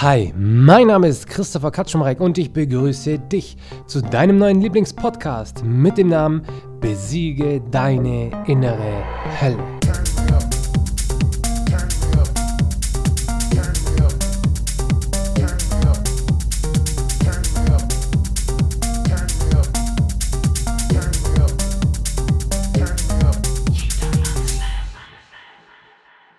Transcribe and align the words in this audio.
Hi, 0.00 0.32
mein 0.36 0.86
Name 0.86 1.08
ist 1.08 1.26
Christopher 1.26 1.72
Katschumreck 1.72 2.20
und 2.20 2.38
ich 2.38 2.52
begrüße 2.52 3.18
dich 3.18 3.56
zu 3.88 4.00
deinem 4.00 4.38
neuen 4.38 4.60
Lieblingspodcast 4.60 5.64
mit 5.64 5.98
dem 5.98 6.10
Namen 6.10 6.46
Besiege 6.80 7.60
deine 7.72 8.30
innere 8.46 9.02
Hölle. 9.40 9.58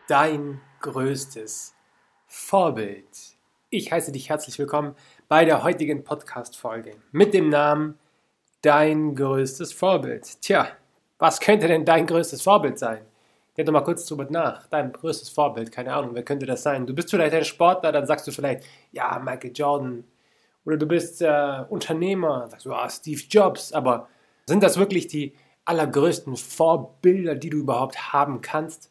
Dein 0.07 0.61
größtes 0.79 1.73
Vorbild. 2.25 3.28
Ich 3.71 3.91
heiße 3.91 4.11
dich 4.11 4.29
herzlich 4.29 4.57
willkommen 4.57 4.95
bei 5.27 5.45
der 5.45 5.61
heutigen 5.61 6.03
Podcast-Folge 6.03 6.95
mit 7.11 7.35
dem 7.35 7.49
Namen 7.49 7.99
Dein 8.63 9.13
größtes 9.13 9.73
Vorbild. 9.73 10.41
Tja, 10.41 10.69
was 11.19 11.39
könnte 11.39 11.67
denn 11.67 11.85
dein 11.85 12.07
größtes 12.07 12.41
Vorbild 12.41 12.79
sein? 12.79 13.05
Denk 13.55 13.67
doch 13.67 13.73
mal 13.73 13.83
kurz 13.83 14.07
drüber 14.07 14.25
nach. 14.27 14.65
Dein 14.69 14.91
größtes 14.91 15.29
Vorbild, 15.29 15.71
keine 15.71 15.93
Ahnung, 15.93 16.15
wer 16.15 16.23
könnte 16.23 16.47
das 16.47 16.63
sein? 16.63 16.87
Du 16.87 16.95
bist 16.95 17.11
vielleicht 17.11 17.35
ein 17.35 17.45
Sportler, 17.45 17.91
dann 17.91 18.07
sagst 18.07 18.25
du 18.25 18.31
vielleicht, 18.31 18.63
ja, 18.91 19.19
Michael 19.23 19.51
Jordan. 19.53 20.03
Oder 20.65 20.77
du 20.77 20.87
bist 20.87 21.21
äh, 21.21 21.63
Unternehmer, 21.69 22.47
sagst 22.49 22.65
du, 22.65 22.73
ah, 22.73 22.89
Steve 22.89 23.21
Jobs. 23.29 23.71
Aber 23.71 24.07
sind 24.47 24.63
das 24.63 24.79
wirklich 24.79 25.05
die 25.05 25.35
allergrößten 25.65 26.37
Vorbilder, 26.37 27.35
die 27.35 27.51
du 27.51 27.57
überhaupt 27.57 28.13
haben 28.13 28.41
kannst? 28.41 28.89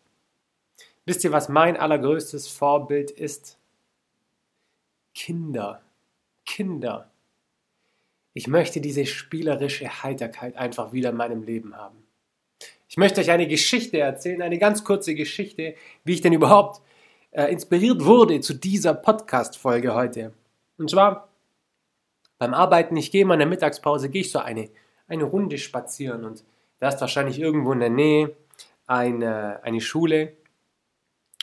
Wisst 1.05 1.25
ihr, 1.25 1.33
was 1.33 1.49
mein 1.49 1.77
allergrößtes 1.77 2.47
Vorbild 2.47 3.11
ist? 3.11 3.58
Kinder. 5.19 5.83
Kinder. 6.47 7.11
Ich 8.35 8.47
möchte 8.47 8.81
diese 8.81 9.05
spielerische 9.05 10.05
Heiterkeit 10.05 10.57
einfach 10.57 10.93
wieder 10.93 11.11
in 11.11 11.17
meinem 11.17 11.43
Leben 11.43 11.77
haben. 11.77 12.07
Ich 12.89 12.97
möchte 12.99 13.21
euch 13.21 13.33
eine 13.33 13.49
Geschichte 13.49 13.99
erzählen, 13.99 14.43
eine 14.43 14.59
ganz 14.59 14.85
kurze 14.85 15.17
Geschichte, 15.17 15.75
wie 16.05 16.13
ich 16.13 16.21
denn 16.21 16.33
überhaupt 16.33 16.81
äh, 17.33 17.51
inspiriert 17.51 18.05
wurde 18.05 18.41
zu 18.41 18.55
dieser 18.55 18.95
Podcast-Folge 18.95 19.93
heute. 19.93 20.35
Und 20.79 20.89
zwar 20.89 21.29
beim 22.39 22.55
Arbeiten, 22.55 22.97
ich 22.97 23.11
gehe 23.11 23.25
mal 23.25 23.35
in 23.35 23.41
der 23.41 23.49
Mittagspause, 23.49 24.11
gehe 24.11 24.21
ich 24.21 24.31
so 24.31 24.39
eine, 24.39 24.71
eine 25.09 25.25
Runde 25.25 25.59
spazieren 25.59 26.25
und 26.25 26.45
da 26.79 26.91
ist 26.91 27.01
wahrscheinlich 27.01 27.41
irgendwo 27.41 27.73
in 27.73 27.81
der 27.81 27.91
Nähe 27.91 28.37
eine, 28.87 29.65
eine 29.65 29.81
Schule 29.81 30.37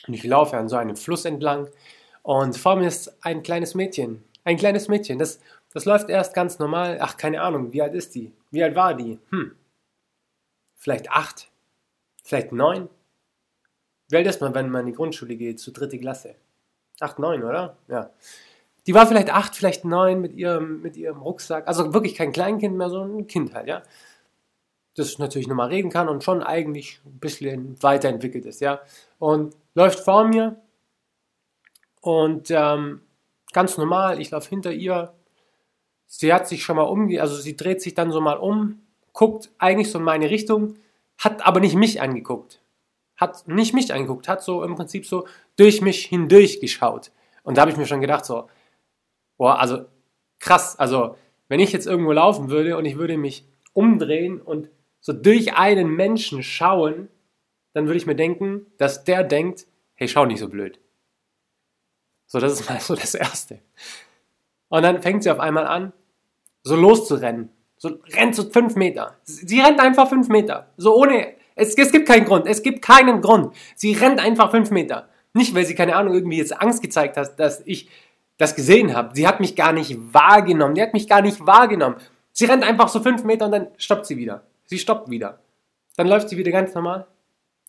und 0.08 0.14
ich 0.14 0.24
laufe 0.24 0.56
an 0.56 0.70
so 0.70 0.78
einem 0.78 0.96
Fluss 0.96 1.26
entlang 1.26 1.68
und 2.26 2.58
vor 2.58 2.76
mir 2.76 2.88
ist 2.88 3.24
ein 3.24 3.44
kleines 3.44 3.76
Mädchen. 3.76 4.24
Ein 4.44 4.58
kleines 4.58 4.88
Mädchen. 4.88 5.20
Das, 5.20 5.40
das 5.72 5.86
läuft 5.86 6.10
erst 6.10 6.34
ganz 6.34 6.58
normal. 6.58 6.98
Ach, 7.00 7.18
keine 7.18 7.40
Ahnung, 7.40 7.72
wie 7.72 7.84
alt 7.84 7.94
ist 7.94 8.16
die? 8.16 8.34
Wie 8.50 8.64
alt 8.64 8.76
war 8.76 8.96
die? 8.96 9.20
Hm. 9.30 9.56
Vielleicht 10.76 11.12
acht? 11.12 11.52
Vielleicht 12.24 12.52
neun? 12.52 12.90
Wie 14.10 14.18
alt 14.18 14.26
ist 14.26 14.42
man, 14.42 14.56
wenn 14.56 14.72
man 14.72 14.82
in 14.82 14.88
die 14.88 14.94
Grundschule 14.94 15.36
geht, 15.36 15.60
zur 15.60 15.74
dritte 15.74 16.00
Klasse? 16.00 16.34
Acht, 17.00 17.20
neun, 17.20 17.44
oder? 17.44 17.78
Ja. 17.88 18.10
Die 18.88 18.96
war 18.96 19.06
vielleicht 19.06 19.32
acht, 19.32 19.56
vielleicht 19.56 19.86
neun 19.86 20.20
mit 20.20 20.34
ihrem, 20.34 20.82
mit 20.82 20.98
ihrem 20.98 21.22
Rucksack. 21.22 21.68
Also 21.68 21.94
wirklich 21.94 22.16
kein 22.16 22.32
Kleinkind 22.32 22.76
mehr, 22.76 22.90
sondern 22.90 23.20
ein 23.20 23.28
Kind 23.28 23.54
halt, 23.54 23.68
ja. 23.68 23.84
Das 24.96 25.20
natürlich 25.20 25.48
nochmal 25.48 25.68
reden 25.70 25.92
kann 25.92 26.10
und 26.10 26.24
schon 26.24 26.42
eigentlich 26.42 27.02
ein 27.06 27.20
bisschen 27.20 27.84
weiterentwickelt 27.84 28.48
ist, 28.48 28.62
ja. 28.62 28.82
Und 29.20 29.56
läuft 29.76 30.00
vor 30.00 30.24
mir 30.24 30.60
und 32.06 32.52
ähm, 32.52 33.02
ganz 33.52 33.80
normal, 33.80 34.22
ich 34.22 34.30
laufe 34.30 34.48
hinter 34.48 34.72
ihr. 34.72 35.16
Sie 36.06 36.32
hat 36.32 36.48
sich 36.48 36.64
schon 36.64 36.76
mal 36.76 36.84
umge... 36.84 37.20
Also 37.20 37.36
sie 37.36 37.56
dreht 37.56 37.82
sich 37.82 37.96
dann 37.96 38.12
so 38.12 38.22
mal 38.22 38.38
um, 38.38 38.84
guckt 39.12 39.50
eigentlich 39.58 39.90
so 39.90 39.98
in 39.98 40.04
meine 40.04 40.30
Richtung, 40.30 40.76
hat 41.18 41.44
aber 41.44 41.60
nicht 41.60 41.74
mich 41.74 42.02
angeguckt. 42.02 42.62
Hat 43.18 43.48
nicht 43.48 43.74
mich 43.74 43.92
angeguckt, 43.92 44.28
hat 44.28 44.44
so 44.44 44.64
im 44.64 44.76
Prinzip 44.76 45.08
so 45.08 45.26
durch 45.56 45.82
mich 45.82 46.06
hindurch 46.06 46.60
geschaut. 46.60 47.12
Und 47.42 47.58
da 47.58 47.62
habe 47.62 47.72
ich 47.72 47.78
mir 47.78 47.88
schon 47.88 48.02
gedacht 48.02 48.24
so, 48.24 48.50
boah, 49.38 49.60
also 49.60 49.86
krass, 50.38 50.78
also 50.78 51.16
wenn 51.48 51.60
ich 51.60 51.74
jetzt 51.74 51.88
irgendwo 51.88 52.12
laufen 52.12 52.52
würde 52.52 52.78
und 52.78 52.86
ich 52.86 52.98
würde 52.98 53.18
mich 53.18 53.48
umdrehen 53.74 54.40
und 54.40 54.70
so 55.02 55.12
durch 55.12 55.56
einen 55.56 55.90
Menschen 55.96 56.44
schauen, 56.44 57.10
dann 57.74 57.88
würde 57.88 57.98
ich 57.98 58.06
mir 58.06 58.16
denken, 58.16 58.68
dass 58.78 59.06
der 59.06 59.24
denkt, 59.24 59.66
hey, 59.96 60.08
schau 60.08 60.28
nicht 60.28 60.40
so 60.40 60.50
blöd. 60.50 60.80
So, 62.28 62.40
das 62.40 62.60
ist 62.60 62.70
mal 62.70 62.80
so 62.80 62.96
das 62.96 63.16
Erste. 63.16 63.60
Und 64.70 64.84
dann 64.84 65.02
fängt 65.02 65.24
sie 65.24 65.32
auf 65.32 65.40
einmal 65.40 65.68
an, 65.68 65.94
so 66.64 66.76
loszurennen. 66.76 67.50
So 67.78 68.00
rennt 68.14 68.36
so 68.36 68.50
fünf 68.50 68.76
Meter. 68.76 69.16
Sie 69.24 69.60
rennt 69.60 69.80
einfach 69.80 70.10
fünf 70.10 70.28
Meter. 70.30 70.68
So 70.78 70.96
ohne, 70.96 71.34
es, 71.56 71.76
es 71.76 71.92
gibt 71.92 72.08
keinen 72.08 72.26
Grund. 72.26 72.48
Es 72.48 72.64
gibt 72.64 72.82
keinen 72.82 73.22
Grund. 73.22 73.56
Sie 73.76 73.94
rennt 73.94 74.20
einfach 74.20 74.52
fünf 74.52 74.72
Meter. 74.72 75.10
Nicht, 75.34 75.54
weil 75.54 75.66
sie, 75.66 75.76
keine 75.76 75.96
Ahnung, 75.96 76.14
irgendwie 76.14 76.38
jetzt 76.38 76.60
Angst 76.60 76.82
gezeigt 76.82 77.18
hat, 77.18 77.40
dass 77.40 77.62
ich 77.66 77.90
das 78.38 78.56
gesehen 78.56 78.96
habe. 78.96 79.12
Sie 79.14 79.28
hat 79.28 79.40
mich 79.40 79.56
gar 79.56 79.74
nicht 79.74 79.98
wahrgenommen. 80.14 80.76
Die 80.76 80.82
hat 80.82 80.94
mich 80.94 81.08
gar 81.08 81.22
nicht 81.22 81.46
wahrgenommen. 81.46 81.98
Sie 82.32 82.46
rennt 82.46 82.64
einfach 82.64 82.90
so 82.90 83.02
fünf 83.02 83.24
Meter 83.24 83.46
und 83.46 83.52
dann 83.52 83.68
stoppt 83.78 84.06
sie 84.06 84.18
wieder. 84.18 84.44
Sie 84.66 84.80
stoppt 84.80 85.10
wieder. 85.10 85.40
Dann 85.96 86.08
läuft 86.08 86.30
sie 86.30 86.38
wieder 86.38 86.52
ganz 86.52 86.74
normal. 86.74 87.06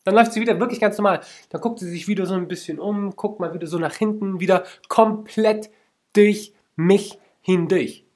Dann 0.06 0.14
läuft 0.14 0.32
sie 0.32 0.40
wieder 0.40 0.60
wirklich 0.60 0.78
ganz 0.78 0.96
normal. 0.98 1.20
Dann 1.50 1.60
guckt 1.60 1.80
sie 1.80 1.90
sich 1.90 2.06
wieder 2.06 2.26
so 2.26 2.34
ein 2.34 2.46
bisschen 2.46 2.78
um, 2.78 3.16
guckt 3.16 3.40
mal 3.40 3.52
wieder 3.52 3.66
so 3.66 3.76
nach 3.76 3.96
hinten, 3.96 4.38
wieder 4.38 4.62
komplett 4.86 5.68
durch 6.12 6.54
mich 6.76 7.18
hindurch. 7.40 8.06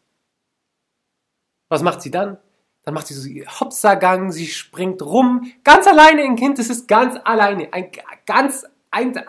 Was 1.68 1.82
macht 1.82 2.00
sie 2.00 2.12
dann? 2.12 2.38
Dann 2.84 2.94
macht 2.94 3.08
sie 3.08 3.14
so 3.14 3.28
ihr 3.28 3.46
Hopsergang, 3.58 4.30
sie 4.30 4.46
springt 4.46 5.02
rum, 5.02 5.52
ganz 5.64 5.88
alleine 5.88 6.22
ein 6.22 6.36
Kind, 6.36 6.60
das 6.60 6.70
ist 6.70 6.86
ganz 6.86 7.18
alleine, 7.24 7.72
ein 7.72 7.90
ganz 8.24 8.64
ein, 8.92 9.20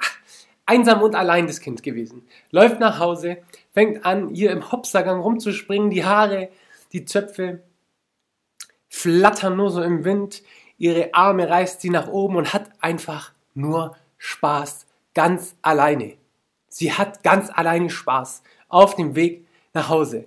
einsam 0.68 1.02
und 1.02 1.16
allein 1.16 1.48
das 1.48 1.62
Kind 1.62 1.82
gewesen. 1.82 2.28
Läuft 2.52 2.80
nach 2.80 3.00
Hause, 3.00 3.38
fängt 3.74 4.06
an, 4.06 4.30
hier 4.30 4.52
im 4.52 4.72
Hopsergang 4.72 5.20
rumzuspringen, 5.20 5.90
die 5.90 6.06
Haare, 6.06 6.50
die 6.94 7.06
Zöpfe 7.06 7.64
flattern 8.88 9.58
nur 9.58 9.72
so 9.72 9.82
im 9.82 10.06
Wind, 10.06 10.44
ihre 10.82 11.14
Arme 11.14 11.48
reißt 11.48 11.80
sie 11.80 11.92
nach 11.92 12.08
oben 12.08 12.36
und 12.38 12.54
hat 12.54 12.72
einfach 12.80 13.34
nur 13.54 13.96
Spaß, 14.18 14.88
ganz 15.14 15.56
alleine. 15.62 16.16
Sie 16.70 16.92
hat 16.92 17.22
ganz 17.22 17.52
alleine 17.54 17.90
Spaß 17.90 18.42
auf 18.68 18.96
dem 18.96 19.16
Weg 19.16 19.46
nach 19.74 19.90
Hause. 19.90 20.26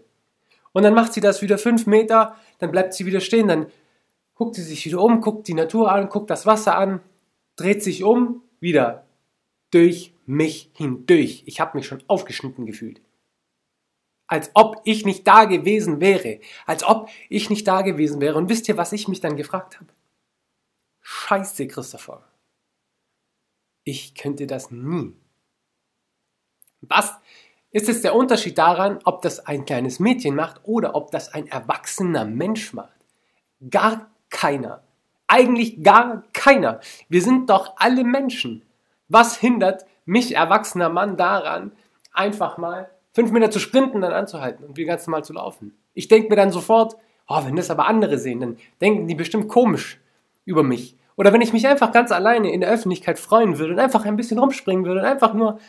Und 0.72 0.84
dann 0.84 0.94
macht 0.94 1.12
sie 1.12 1.20
das 1.20 1.42
wieder 1.42 1.58
fünf 1.58 1.86
Meter, 1.86 2.36
dann 2.58 2.70
bleibt 2.70 2.94
sie 2.94 3.04
wieder 3.04 3.20
stehen, 3.20 3.48
dann 3.48 3.66
guckt 4.34 4.54
sie 4.54 4.62
sich 4.62 4.84
wieder 4.86 5.00
um, 5.00 5.20
guckt 5.20 5.48
die 5.48 5.54
Natur 5.54 5.90
an, 5.90 6.08
guckt 6.08 6.30
das 6.30 6.46
Wasser 6.46 6.78
an, 6.78 7.00
dreht 7.56 7.82
sich 7.82 8.04
um, 8.04 8.42
wieder 8.60 9.04
durch 9.70 10.14
mich 10.24 10.70
hindurch. 10.74 11.42
Ich 11.46 11.60
habe 11.60 11.76
mich 11.76 11.86
schon 11.86 12.02
aufgeschnitten 12.06 12.64
gefühlt. 12.64 13.00
Als 14.28 14.50
ob 14.54 14.80
ich 14.84 15.04
nicht 15.04 15.26
da 15.26 15.46
gewesen 15.46 16.00
wäre. 16.00 16.38
Als 16.64 16.84
ob 16.84 17.08
ich 17.28 17.50
nicht 17.50 17.66
da 17.66 17.82
gewesen 17.82 18.20
wäre. 18.20 18.38
Und 18.38 18.48
wisst 18.48 18.68
ihr, 18.68 18.76
was 18.76 18.92
ich 18.92 19.08
mich 19.08 19.20
dann 19.20 19.36
gefragt 19.36 19.80
habe? 19.80 19.93
Scheiße, 21.06 21.68
Christopher. 21.68 22.22
Ich 23.84 24.14
könnte 24.14 24.46
das 24.46 24.70
nie. 24.70 25.14
Was 26.80 27.12
ist 27.72 27.88
jetzt 27.88 28.04
der 28.04 28.14
Unterschied 28.14 28.56
daran, 28.56 29.00
ob 29.04 29.20
das 29.20 29.46
ein 29.46 29.66
kleines 29.66 30.00
Mädchen 30.00 30.34
macht 30.34 30.62
oder 30.64 30.94
ob 30.94 31.10
das 31.10 31.28
ein 31.34 31.46
erwachsener 31.46 32.24
Mensch 32.24 32.72
macht? 32.72 32.96
Gar 33.68 34.10
keiner. 34.30 34.82
Eigentlich 35.26 35.82
gar 35.82 36.24
keiner. 36.32 36.80
Wir 37.10 37.20
sind 37.20 37.50
doch 37.50 37.74
alle 37.76 38.04
Menschen. 38.04 38.62
Was 39.08 39.36
hindert 39.36 39.84
mich, 40.06 40.34
erwachsener 40.34 40.88
Mann, 40.88 41.18
daran, 41.18 41.72
einfach 42.14 42.56
mal 42.56 42.90
fünf 43.12 43.30
Meter 43.30 43.50
zu 43.50 43.60
sprinten, 43.60 44.00
dann 44.00 44.12
anzuhalten 44.14 44.64
und 44.64 44.78
wie 44.78 44.86
ganz 44.86 45.06
normal 45.06 45.24
zu 45.24 45.34
laufen? 45.34 45.76
Ich 45.92 46.08
denke 46.08 46.30
mir 46.30 46.36
dann 46.36 46.50
sofort, 46.50 46.96
oh, 47.28 47.44
wenn 47.44 47.56
das 47.56 47.68
aber 47.68 47.88
andere 47.88 48.18
sehen, 48.18 48.40
dann 48.40 48.58
denken 48.80 49.06
die 49.06 49.14
bestimmt 49.14 49.48
komisch 49.48 50.00
über 50.44 50.62
mich. 50.62 50.96
Oder 51.16 51.32
wenn 51.32 51.40
ich 51.40 51.52
mich 51.52 51.66
einfach 51.66 51.92
ganz 51.92 52.10
alleine 52.10 52.52
in 52.52 52.60
der 52.60 52.70
Öffentlichkeit 52.70 53.18
freuen 53.18 53.58
würde 53.58 53.74
und 53.74 53.78
einfach 53.78 54.04
ein 54.04 54.16
bisschen 54.16 54.38
rumspringen 54.38 54.84
würde 54.84 55.00
und 55.00 55.06
einfach 55.06 55.32
nur 55.34 55.60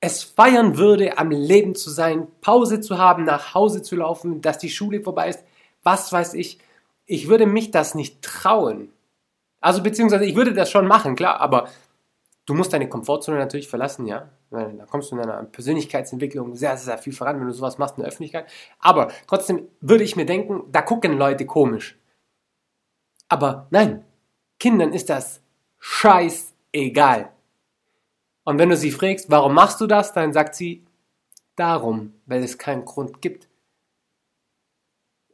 es 0.00 0.22
feiern 0.22 0.76
würde, 0.76 1.18
am 1.18 1.30
Leben 1.30 1.74
zu 1.74 1.90
sein, 1.90 2.28
Pause 2.40 2.80
zu 2.80 2.98
haben, 2.98 3.24
nach 3.24 3.54
Hause 3.54 3.82
zu 3.82 3.96
laufen, 3.96 4.40
dass 4.42 4.58
die 4.58 4.70
Schule 4.70 5.00
vorbei 5.00 5.28
ist, 5.28 5.42
was 5.82 6.12
weiß 6.12 6.34
ich. 6.34 6.58
Ich 7.06 7.28
würde 7.28 7.46
mich 7.46 7.70
das 7.70 7.94
nicht 7.94 8.22
trauen. 8.22 8.92
Also 9.60 9.82
beziehungsweise 9.82 10.24
ich 10.24 10.36
würde 10.36 10.52
das 10.52 10.70
schon 10.70 10.86
machen, 10.86 11.16
klar, 11.16 11.40
aber 11.40 11.68
du 12.46 12.54
musst 12.54 12.72
deine 12.72 12.88
Komfortzone 12.88 13.38
natürlich 13.38 13.68
verlassen, 13.68 14.06
ja. 14.06 14.28
Da 14.50 14.86
kommst 14.88 15.10
du 15.10 15.16
in 15.16 15.22
deiner 15.22 15.42
Persönlichkeitsentwicklung 15.44 16.54
sehr, 16.54 16.76
sehr 16.76 16.96
viel 16.96 17.12
voran, 17.12 17.40
wenn 17.40 17.48
du 17.48 17.52
sowas 17.52 17.76
machst 17.78 17.96
in 17.98 18.02
der 18.02 18.08
Öffentlichkeit. 18.08 18.46
Aber 18.78 19.08
trotzdem 19.26 19.68
würde 19.80 20.04
ich 20.04 20.16
mir 20.16 20.26
denken, 20.26 20.62
da 20.70 20.80
gucken 20.80 21.18
Leute 21.18 21.44
komisch. 21.44 21.98
Aber 23.28 23.66
nein, 23.70 24.04
Kindern 24.58 24.92
ist 24.92 25.10
das 25.10 25.40
scheißegal. 25.78 27.32
Und 28.44 28.58
wenn 28.58 28.70
du 28.70 28.76
sie 28.76 28.90
fragst, 28.90 29.30
warum 29.30 29.54
machst 29.54 29.80
du 29.80 29.86
das, 29.86 30.12
dann 30.12 30.32
sagt 30.32 30.54
sie, 30.54 30.84
darum, 31.58 32.14
weil 32.26 32.42
es 32.42 32.58
keinen 32.58 32.84
Grund 32.84 33.20
gibt. 33.20 33.48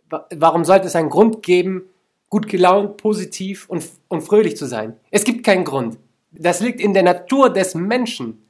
Warum 0.08 0.64
sollte 0.64 0.86
es 0.86 0.96
einen 0.96 1.10
Grund 1.10 1.42
geben, 1.42 1.88
gut 2.28 2.48
gelaunt, 2.48 2.96
positiv 2.96 3.68
und, 3.68 3.84
und 4.08 4.22
fröhlich 4.22 4.56
zu 4.56 4.66
sein? 4.66 4.98
Es 5.10 5.24
gibt 5.24 5.44
keinen 5.44 5.64
Grund. 5.64 5.98
Das 6.30 6.60
liegt 6.60 6.80
in 6.80 6.94
der 6.94 7.02
Natur 7.02 7.52
des 7.52 7.74
Menschen. 7.74 8.42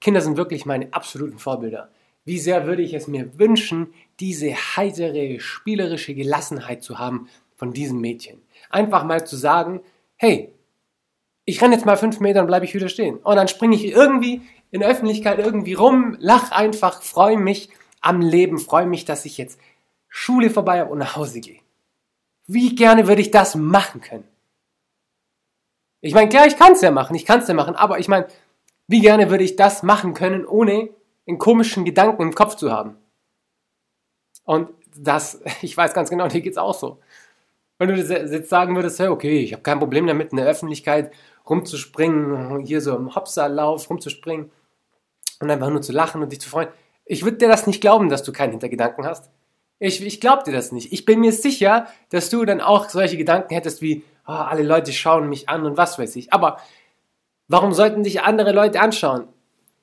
Kinder 0.00 0.20
sind 0.20 0.36
wirklich 0.36 0.66
meine 0.66 0.92
absoluten 0.92 1.38
Vorbilder. 1.38 1.90
Wie 2.24 2.38
sehr 2.38 2.66
würde 2.66 2.82
ich 2.82 2.94
es 2.94 3.06
mir 3.06 3.38
wünschen, 3.38 3.94
diese 4.18 4.54
heitere, 4.54 5.40
spielerische 5.40 6.14
Gelassenheit 6.14 6.82
zu 6.82 6.98
haben 6.98 7.28
von 7.60 7.74
diesem 7.74 8.00
Mädchen. 8.00 8.40
Einfach 8.70 9.04
mal 9.04 9.26
zu 9.26 9.36
sagen, 9.36 9.82
hey, 10.16 10.50
ich 11.44 11.60
renne 11.60 11.74
jetzt 11.74 11.84
mal 11.84 11.98
fünf 11.98 12.18
Meter 12.18 12.40
und 12.40 12.46
bleibe 12.46 12.64
ich 12.64 12.74
wieder 12.74 12.88
stehen. 12.88 13.18
Und 13.18 13.36
dann 13.36 13.48
springe 13.48 13.76
ich 13.76 13.84
irgendwie 13.84 14.40
in 14.70 14.80
der 14.80 14.88
Öffentlichkeit 14.88 15.38
irgendwie 15.38 15.74
rum, 15.74 16.16
lach 16.20 16.52
einfach, 16.52 17.02
freue 17.02 17.36
mich 17.36 17.68
am 18.00 18.22
Leben, 18.22 18.58
freue 18.58 18.86
mich, 18.86 19.04
dass 19.04 19.26
ich 19.26 19.36
jetzt 19.36 19.60
Schule 20.08 20.48
vorbei 20.48 20.80
habe 20.80 20.90
und 20.90 20.98
nach 20.98 21.16
Hause 21.16 21.40
gehe. 21.40 21.60
Wie 22.46 22.74
gerne 22.74 23.06
würde 23.06 23.20
ich 23.20 23.30
das 23.30 23.54
machen 23.54 24.00
können? 24.00 24.26
Ich 26.00 26.14
meine, 26.14 26.30
klar, 26.30 26.46
ich 26.46 26.56
kann 26.56 26.72
es 26.72 26.80
ja 26.80 26.90
machen, 26.90 27.14
ich 27.14 27.26
kann 27.26 27.40
es 27.40 27.48
ja 27.48 27.52
machen, 27.52 27.76
aber 27.76 27.98
ich 27.98 28.08
meine, 28.08 28.26
wie 28.86 29.00
gerne 29.00 29.28
würde 29.28 29.44
ich 29.44 29.56
das 29.56 29.82
machen 29.82 30.14
können, 30.14 30.46
ohne 30.46 30.88
einen 31.28 31.36
komischen 31.36 31.84
Gedanken 31.84 32.22
im 32.22 32.34
Kopf 32.34 32.54
zu 32.54 32.72
haben? 32.72 32.96
Und 34.44 34.70
das, 34.96 35.42
ich 35.62 35.76
weiß 35.76 35.92
ganz 35.92 36.08
genau, 36.08 36.26
dir 36.26 36.40
geht 36.40 36.52
es 36.52 36.58
auch 36.58 36.74
so. 36.74 37.00
Wenn 37.80 37.88
du 37.88 37.94
jetzt 37.96 38.50
sagen 38.50 38.76
würdest, 38.76 38.98
hey, 38.98 39.08
okay, 39.08 39.38
ich 39.38 39.54
habe 39.54 39.62
kein 39.62 39.78
Problem 39.78 40.06
damit, 40.06 40.32
in 40.32 40.36
der 40.36 40.44
Öffentlichkeit 40.44 41.14
rumzuspringen, 41.48 42.60
hier 42.60 42.82
so 42.82 42.94
im 42.94 43.14
Hopserlauf 43.14 43.88
rumzuspringen 43.88 44.50
und 45.40 45.50
einfach 45.50 45.70
nur 45.70 45.80
zu 45.80 45.92
lachen 45.92 46.22
und 46.22 46.30
dich 46.30 46.42
zu 46.42 46.50
freuen. 46.50 46.68
Ich 47.06 47.24
würde 47.24 47.38
dir 47.38 47.48
das 47.48 47.66
nicht 47.66 47.80
glauben, 47.80 48.10
dass 48.10 48.22
du 48.22 48.32
keinen 48.32 48.50
Hintergedanken 48.50 49.06
hast. 49.06 49.30
Ich, 49.78 50.04
ich 50.04 50.20
glaube 50.20 50.42
dir 50.44 50.52
das 50.52 50.72
nicht. 50.72 50.92
Ich 50.92 51.06
bin 51.06 51.20
mir 51.20 51.32
sicher, 51.32 51.86
dass 52.10 52.28
du 52.28 52.44
dann 52.44 52.60
auch 52.60 52.90
solche 52.90 53.16
Gedanken 53.16 53.54
hättest 53.54 53.80
wie, 53.80 54.04
oh, 54.28 54.32
alle 54.32 54.62
Leute 54.62 54.92
schauen 54.92 55.30
mich 55.30 55.48
an 55.48 55.64
und 55.64 55.78
was 55.78 55.98
weiß 55.98 56.16
ich. 56.16 56.34
Aber 56.34 56.58
warum 57.48 57.72
sollten 57.72 58.02
dich 58.02 58.20
andere 58.20 58.52
Leute 58.52 58.78
anschauen? 58.78 59.26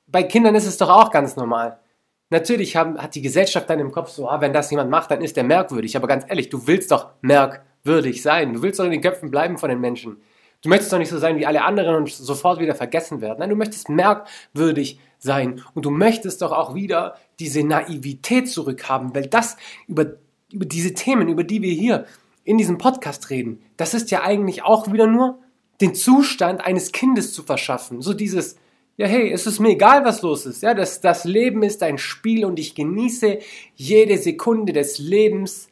Bei 0.05 0.21
Kindern 0.21 0.53
ist 0.53 0.67
es 0.67 0.77
doch 0.77 0.89
auch 0.89 1.09
ganz 1.09 1.35
normal. 1.35 1.79
Natürlich 2.29 2.75
haben, 2.75 3.01
hat 3.01 3.15
die 3.15 3.23
Gesellschaft 3.23 3.67
dann 3.71 3.79
im 3.79 3.91
Kopf 3.91 4.09
so, 4.09 4.29
ah, 4.29 4.39
wenn 4.39 4.53
das 4.53 4.69
jemand 4.69 4.91
macht, 4.91 5.09
dann 5.09 5.23
ist 5.23 5.35
der 5.35 5.43
merkwürdig. 5.43 5.97
Aber 5.97 6.07
ganz 6.07 6.25
ehrlich, 6.27 6.49
du 6.49 6.67
willst 6.67 6.91
doch 6.91 7.07
merkwürdig 7.21 7.65
sein. 8.21 8.53
Du 8.53 8.61
willst 8.61 8.79
doch 8.79 8.85
in 8.85 8.91
den 8.91 9.01
Köpfen 9.01 9.31
bleiben 9.31 9.57
von 9.57 9.69
den 9.69 9.79
Menschen. 9.79 10.17
Du 10.63 10.69
möchtest 10.69 10.91
doch 10.91 10.97
nicht 10.97 11.09
so 11.09 11.19
sein 11.19 11.37
wie 11.37 11.45
alle 11.45 11.63
anderen 11.63 11.95
und 11.95 12.09
sofort 12.09 12.59
wieder 12.59 12.75
vergessen 12.75 13.21
werden. 13.21 13.39
Nein, 13.39 13.49
du 13.49 13.55
möchtest 13.55 13.89
merkwürdig 13.89 14.99
sein. 15.19 15.61
Und 15.73 15.85
du 15.85 15.91
möchtest 15.91 16.41
doch 16.41 16.51
auch 16.51 16.73
wieder 16.75 17.15
diese 17.39 17.63
Naivität 17.63 18.49
zurückhaben, 18.49 19.13
weil 19.13 19.27
das 19.27 19.57
über, 19.87 20.13
über 20.51 20.65
diese 20.65 20.93
Themen, 20.93 21.27
über 21.27 21.43
die 21.43 21.61
wir 21.61 21.73
hier 21.73 22.05
in 22.43 22.57
diesem 22.57 22.77
Podcast 22.77 23.29
reden, 23.29 23.61
das 23.77 23.93
ist 23.93 24.09
ja 24.09 24.23
eigentlich 24.23 24.63
auch 24.63 24.91
wieder 24.91 25.07
nur 25.07 25.39
den 25.81 25.93
Zustand 25.93 26.65
eines 26.65 26.91
Kindes 26.91 27.33
zu 27.33 27.43
verschaffen. 27.43 28.01
So 28.01 28.13
dieses, 28.13 28.57
ja, 28.95 29.05
hey, 29.05 29.31
es 29.31 29.45
ist 29.45 29.59
mir 29.59 29.69
egal, 29.69 30.05
was 30.05 30.23
los 30.23 30.47
ist. 30.47 30.63
Ja, 30.63 30.73
das, 30.73 31.01
das 31.01 31.23
Leben 31.23 31.61
ist 31.61 31.83
ein 31.83 31.99
Spiel 31.99 32.45
und 32.45 32.57
ich 32.57 32.73
genieße 32.73 33.39
jede 33.75 34.17
Sekunde 34.17 34.73
des 34.73 34.97
Lebens 34.97 35.67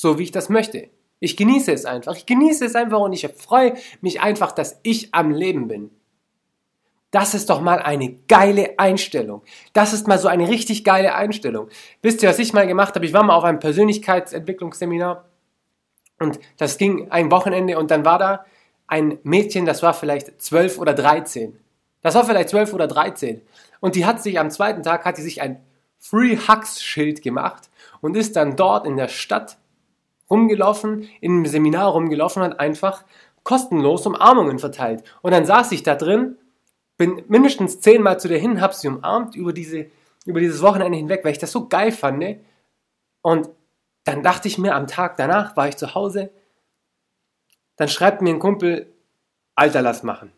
so, 0.00 0.16
wie 0.16 0.22
ich 0.22 0.30
das 0.30 0.48
möchte. 0.48 0.90
Ich 1.18 1.36
genieße 1.36 1.72
es 1.72 1.84
einfach. 1.84 2.14
Ich 2.14 2.24
genieße 2.24 2.64
es 2.64 2.76
einfach 2.76 3.00
und 3.00 3.12
ich 3.12 3.26
freue 3.36 3.74
mich 4.00 4.20
einfach, 4.20 4.52
dass 4.52 4.78
ich 4.84 5.12
am 5.12 5.32
Leben 5.32 5.66
bin. 5.66 5.90
Das 7.10 7.34
ist 7.34 7.50
doch 7.50 7.60
mal 7.60 7.80
eine 7.80 8.12
geile 8.28 8.78
Einstellung. 8.78 9.42
Das 9.72 9.92
ist 9.92 10.06
mal 10.06 10.20
so 10.20 10.28
eine 10.28 10.48
richtig 10.48 10.84
geile 10.84 11.16
Einstellung. 11.16 11.68
Wisst 12.00 12.22
ihr, 12.22 12.28
was 12.28 12.38
ich 12.38 12.52
mal 12.52 12.68
gemacht 12.68 12.94
habe? 12.94 13.06
Ich 13.06 13.12
war 13.12 13.24
mal 13.24 13.34
auf 13.34 13.42
einem 13.42 13.58
Persönlichkeitsentwicklungsseminar 13.58 15.24
und 16.20 16.38
das 16.58 16.78
ging 16.78 17.10
ein 17.10 17.32
Wochenende 17.32 17.76
und 17.76 17.90
dann 17.90 18.04
war 18.04 18.20
da 18.20 18.44
ein 18.86 19.18
Mädchen, 19.24 19.66
das 19.66 19.82
war 19.82 19.94
vielleicht 19.94 20.40
zwölf 20.40 20.78
oder 20.78 20.94
dreizehn. 20.94 21.58
Das 22.02 22.14
war 22.14 22.24
vielleicht 22.24 22.50
zwölf 22.50 22.72
oder 22.72 22.86
dreizehn. 22.86 23.42
Und 23.80 23.96
die 23.96 24.06
hat 24.06 24.22
sich 24.22 24.38
am 24.38 24.52
zweiten 24.52 24.84
Tag, 24.84 25.04
hat 25.04 25.18
die 25.18 25.22
sich 25.22 25.42
ein 25.42 25.60
Free 25.98 26.36
Hugs 26.36 26.84
Schild 26.84 27.20
gemacht 27.20 27.68
und 28.00 28.16
ist 28.16 28.36
dann 28.36 28.54
dort 28.54 28.86
in 28.86 28.96
der 28.96 29.08
Stadt 29.08 29.58
rumgelaufen, 30.30 31.08
in 31.20 31.32
einem 31.32 31.46
Seminar 31.46 31.92
rumgelaufen 31.92 32.42
und 32.42 32.50
hat 32.50 32.60
einfach 32.60 33.04
kostenlos 33.42 34.06
Umarmungen 34.06 34.58
verteilt. 34.58 35.04
Und 35.22 35.32
dann 35.32 35.46
saß 35.46 35.72
ich 35.72 35.82
da 35.82 35.94
drin, 35.94 36.36
bin 36.96 37.24
mindestens 37.28 37.80
zehnmal 37.80 38.20
zu 38.20 38.28
der 38.28 38.38
hin, 38.38 38.60
hab 38.60 38.74
sie 38.74 38.88
umarmt 38.88 39.36
über, 39.36 39.52
diese, 39.52 39.86
über 40.26 40.40
dieses 40.40 40.60
Wochenende 40.62 40.98
hinweg, 40.98 41.24
weil 41.24 41.32
ich 41.32 41.38
das 41.38 41.52
so 41.52 41.68
geil 41.68 41.92
fand. 41.92 42.38
Und 43.22 43.48
dann 44.04 44.22
dachte 44.22 44.48
ich 44.48 44.58
mir, 44.58 44.74
am 44.74 44.86
Tag 44.86 45.16
danach 45.16 45.56
war 45.56 45.68
ich 45.68 45.76
zu 45.76 45.94
Hause, 45.94 46.30
dann 47.76 47.88
schreibt 47.88 48.20
mir 48.20 48.30
ein 48.30 48.40
Kumpel, 48.40 48.92
Alter, 49.54 49.82
lass 49.82 50.02
machen. 50.02 50.32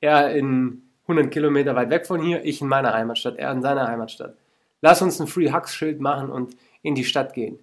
Er 0.00 0.34
in 0.34 0.90
100 1.02 1.30
Kilometer 1.30 1.74
weit 1.74 1.90
weg 1.90 2.06
von 2.06 2.22
hier, 2.22 2.44
ich 2.44 2.60
in 2.60 2.68
meiner 2.68 2.92
Heimatstadt, 2.92 3.36
er 3.36 3.52
in 3.52 3.62
seiner 3.62 3.88
Heimatstadt. 3.88 4.36
Lass 4.80 5.02
uns 5.02 5.20
ein 5.20 5.26
Free 5.26 5.52
Hugs 5.52 5.74
Schild 5.74 6.00
machen 6.00 6.30
und 6.30 6.56
in 6.82 6.94
die 6.94 7.04
Stadt 7.04 7.34
gehen. 7.34 7.58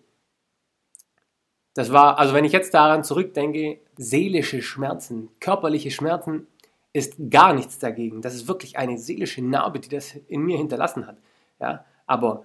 Das 1.74 1.92
war, 1.92 2.20
also 2.20 2.34
wenn 2.34 2.46
ich 2.46 2.52
jetzt 2.52 2.74
daran 2.74 3.04
zurückdenke, 3.04 3.80
seelische 3.98 4.62
Schmerzen, 4.62 5.30
körperliche 5.40 5.92
Schmerzen 5.92 6.48
ist 6.94 7.16
gar 7.30 7.54
nichts 7.54 7.80
dagegen. 7.80 8.22
Das 8.22 8.36
ist 8.36 8.48
wirklich 8.48 8.78
eine 8.78 8.98
seelische 8.98 9.42
Narbe, 9.42 9.80
die 9.80 9.90
das 9.90 10.16
in 10.28 10.42
mir 10.42 10.58
hinterlassen 10.58 11.08
hat. 11.08 11.18
Ja, 11.60 11.86
aber 12.06 12.44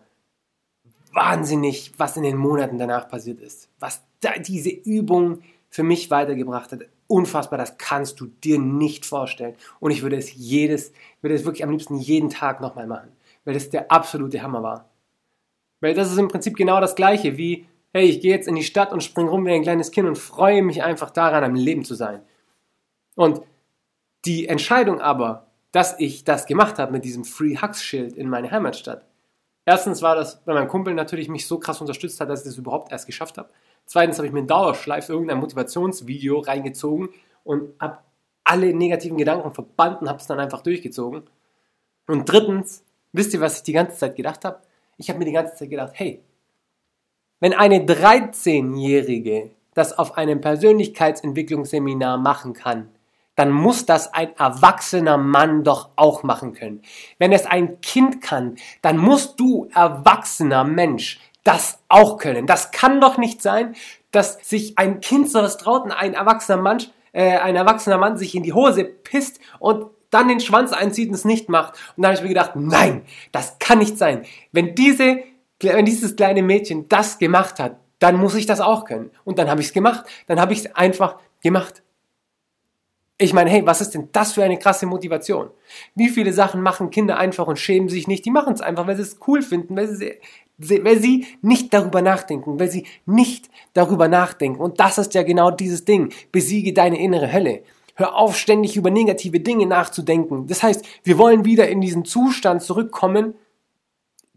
wahnsinnig, 1.13 1.93
was 1.97 2.17
in 2.17 2.23
den 2.23 2.37
Monaten 2.37 2.79
danach 2.79 3.09
passiert 3.09 3.41
ist. 3.41 3.69
Was 3.81 4.03
da 4.21 4.39
diese 4.39 4.71
Übung 4.71 5.43
für 5.69 5.83
mich 5.83 6.11
weitergebracht 6.11 6.73
hat. 6.73 6.83
Unfassbar, 7.09 7.59
das 7.59 7.79
kannst 7.79 8.21
du 8.21 8.27
dir 8.27 8.59
nicht 8.59 9.07
vorstellen. 9.07 9.55
Und 9.81 9.91
ich 9.91 10.03
würde 10.03 10.17
es 10.17 10.35
jedes, 10.35 10.93
würde 11.21 11.35
es 11.35 11.45
wirklich 11.45 11.65
am 11.65 11.71
liebsten 11.71 11.97
jeden 11.97 12.31
Tag 12.31 12.61
nochmal 12.61 12.87
machen. 12.87 13.11
Weil 13.45 13.55
das 13.55 13.71
der 13.71 13.91
absolute 13.91 14.43
Hammer 14.43 14.63
war. 14.63 14.91
Weil 15.81 15.95
das 15.95 16.11
ist 16.11 16.19
im 16.19 16.29
Prinzip 16.29 16.57
genau 16.57 16.81
das 16.81 16.95
Gleiche 16.95 17.37
wie 17.37 17.67
hey, 17.93 18.07
ich 18.07 18.21
gehe 18.21 18.35
jetzt 18.35 18.49
in 18.49 18.55
die 18.55 18.65
Stadt 18.65 18.93
und 18.93 19.03
springe 19.03 19.31
rum 19.31 19.47
wie 19.47 19.53
ein 19.53 19.63
kleines 19.63 19.91
Kind 19.91 20.07
und 20.07 20.19
freue 20.19 20.63
mich 20.63 20.83
einfach 20.83 21.11
daran, 21.11 21.45
am 21.45 21.55
Leben 21.55 21.85
zu 21.85 21.95
sein. 21.95 22.23
Und 23.15 23.41
die 24.25 24.49
Entscheidung 24.49 25.01
aber, 25.01 25.47
dass 25.73 25.99
ich 25.99 26.25
das 26.25 26.47
gemacht 26.47 26.79
habe 26.79 26.93
mit 26.93 27.05
diesem 27.05 27.25
Free 27.25 27.57
Hugs 27.57 27.83
Schild 27.83 28.15
in 28.15 28.29
meine 28.29 28.51
Heimatstadt. 28.51 29.07
Erstens 29.65 30.01
war 30.01 30.15
das, 30.15 30.41
weil 30.45 30.55
mein 30.55 30.69
Kumpel 30.69 30.95
natürlich 30.95 31.29
mich 31.29 31.47
so 31.47 31.59
krass 31.59 31.81
unterstützt 31.81 32.21
hat, 32.21 32.31
dass 32.31 32.41
ich 32.41 32.47
das 32.47 32.59
überhaupt 32.59 32.93
erst 32.93 33.07
geschafft 33.07 33.37
habe. 33.37 33.51
Zweitens 33.85 34.17
habe 34.17 34.27
ich 34.27 34.33
mir 34.33 34.41
in 34.41 34.47
Dauerschleife 34.47 35.13
irgendein 35.13 35.39
Motivationsvideo 35.39 36.39
reingezogen 36.39 37.09
und 37.45 37.81
habe 37.81 37.99
alle 38.45 38.73
negativen 38.73 39.19
Gedanken 39.19 39.53
verbannt 39.53 40.03
und 40.03 40.09
habe 40.09 40.21
es 40.21 40.27
dann 40.27 40.39
einfach 40.39 40.63
durchgezogen. 40.63 41.25
Und 42.07 42.31
drittens, 42.31 42.85
wisst 43.13 43.35
ihr, 43.35 43.41
was 43.41 43.59
ich 43.59 43.63
die 43.65 43.73
ganze 43.73 43.97
Zeit 43.97 44.15
gedacht 44.15 44.45
habe? 44.45 44.61
Ich 44.99 45.09
habe 45.09 45.19
mir 45.19 45.25
die 45.25 45.33
ganze 45.33 45.55
Zeit 45.55 45.71
gedacht, 45.71 45.93
hey, 45.95 46.23
wenn 47.41 47.53
eine 47.53 47.81
13-Jährige 47.81 49.51
das 49.75 49.97
auf 49.97 50.17
einem 50.17 50.41
Persönlichkeitsentwicklungsseminar 50.41 52.17
machen 52.17 52.55
kann, 52.55 52.89
dann 53.35 53.53
muss 53.53 53.85
das 53.85 54.13
ein 54.15 54.35
erwachsener 54.37 55.19
Mann 55.19 55.63
doch 55.63 55.91
auch 55.97 56.23
machen 56.23 56.55
können. 56.55 56.81
Wenn 57.19 57.33
es 57.33 57.45
ein 57.45 57.81
Kind 57.83 58.23
kann, 58.23 58.57
dann 58.81 58.97
musst 58.97 59.39
du, 59.39 59.69
erwachsener 59.75 60.65
Mensch, 60.65 61.21
das 61.45 61.79
auch 61.89 62.17
können. 62.17 62.47
Das 62.47 62.73
kann 62.73 63.01
doch 63.01 63.19
nicht 63.19 63.43
sein, 63.43 63.77
dass 64.11 64.39
sich 64.43 64.79
ein 64.79 65.01
Kind 65.01 65.31
sowas 65.31 65.59
traut 65.59 65.85
und 65.85 65.93
ein 65.93 66.15
erwachsener 66.15 66.61
Mann, 66.61 66.83
äh, 67.13 67.37
ein 67.37 67.55
erwachsener 67.55 67.99
Mann 67.99 68.17
sich 68.17 68.35
in 68.35 68.43
die 68.43 68.55
Hose 68.55 68.85
pisst 68.85 69.39
und 69.59 69.91
dann 70.11 70.29
den 70.29 70.41
Schwanz 70.41 70.73
einzieht 70.73 71.09
und 71.09 71.15
es 71.15 71.27
nicht 71.27 71.51
macht. 71.51 71.75
Und 71.97 72.03
da 72.03 72.09
habe 72.09 72.17
ich 72.17 72.23
mir 72.23 72.31
gedacht, 72.31 72.53
nein, 72.57 73.03
das 73.33 73.59
kann 73.59 73.79
nicht 73.79 73.99
sein. 73.99 74.25
Wenn 74.53 74.75
diese 74.75 75.19
wenn 75.61 75.85
dieses 75.85 76.17
kleine 76.17 76.43
Mädchen 76.43 76.89
das 76.89 77.19
gemacht 77.19 77.59
hat, 77.59 77.79
dann 77.99 78.17
muss 78.17 78.35
ich 78.35 78.47
das 78.47 78.61
auch 78.61 78.85
können. 78.85 79.11
Und 79.25 79.39
dann 79.39 79.49
habe 79.49 79.61
ich 79.61 79.69
es 79.69 79.73
gemacht. 79.73 80.05
Dann 80.27 80.41
habe 80.41 80.53
ich 80.53 80.61
es 80.61 80.75
einfach 80.75 81.17
gemacht. 81.43 81.83
Ich 83.19 83.33
meine, 83.33 83.49
hey, 83.49 83.65
was 83.65 83.81
ist 83.81 83.95
denn 83.95 84.11
das 84.13 84.33
für 84.33 84.45
eine 84.45 84.59
krasse 84.59 84.85
Motivation? 84.85 85.49
Wie 85.95 86.11
viele 86.11 86.35
Sachen 86.35 86.61
machen 86.61 86.91
Kinder 86.91 87.17
einfach 87.17 87.47
und 87.47 87.59
schämen 87.59 87.89
sich 87.89 88.07
nicht? 88.07 88.27
Die 88.27 88.31
machen 88.31 88.53
es 88.53 88.61
einfach, 88.61 88.87
weil 88.87 88.97
sie 88.97 89.03
es 89.03 89.19
cool 89.27 89.41
finden, 89.41 89.75
weil 89.75 89.89
sie, 89.89 90.13
weil 90.59 91.01
sie 91.01 91.27
nicht 91.41 91.73
darüber 91.73 92.03
nachdenken, 92.03 92.61
weil 92.61 92.71
sie 92.71 92.87
nicht 93.07 93.49
darüber 93.73 94.09
nachdenken. 94.09 94.61
Und 94.61 94.81
das 94.81 94.99
ist 94.99 95.15
ja 95.15 95.23
genau 95.23 95.51
dieses 95.51 95.87
Ding. 95.87 96.13
Besiege 96.31 96.75
deine 96.75 97.01
innere 97.01 97.33
Hölle. 97.33 97.63
Hör 97.95 98.15
auf, 98.15 98.37
ständig 98.37 98.77
über 98.77 98.91
negative 98.91 99.41
Dinge 99.41 99.65
nachzudenken. 99.65 100.47
Das 100.47 100.63
heißt, 100.63 100.85
wir 101.03 101.17
wollen 101.17 101.47
wieder 101.47 101.67
in 101.69 101.81
diesen 101.81 102.05
Zustand 102.05 102.63
zurückkommen, 102.63 103.33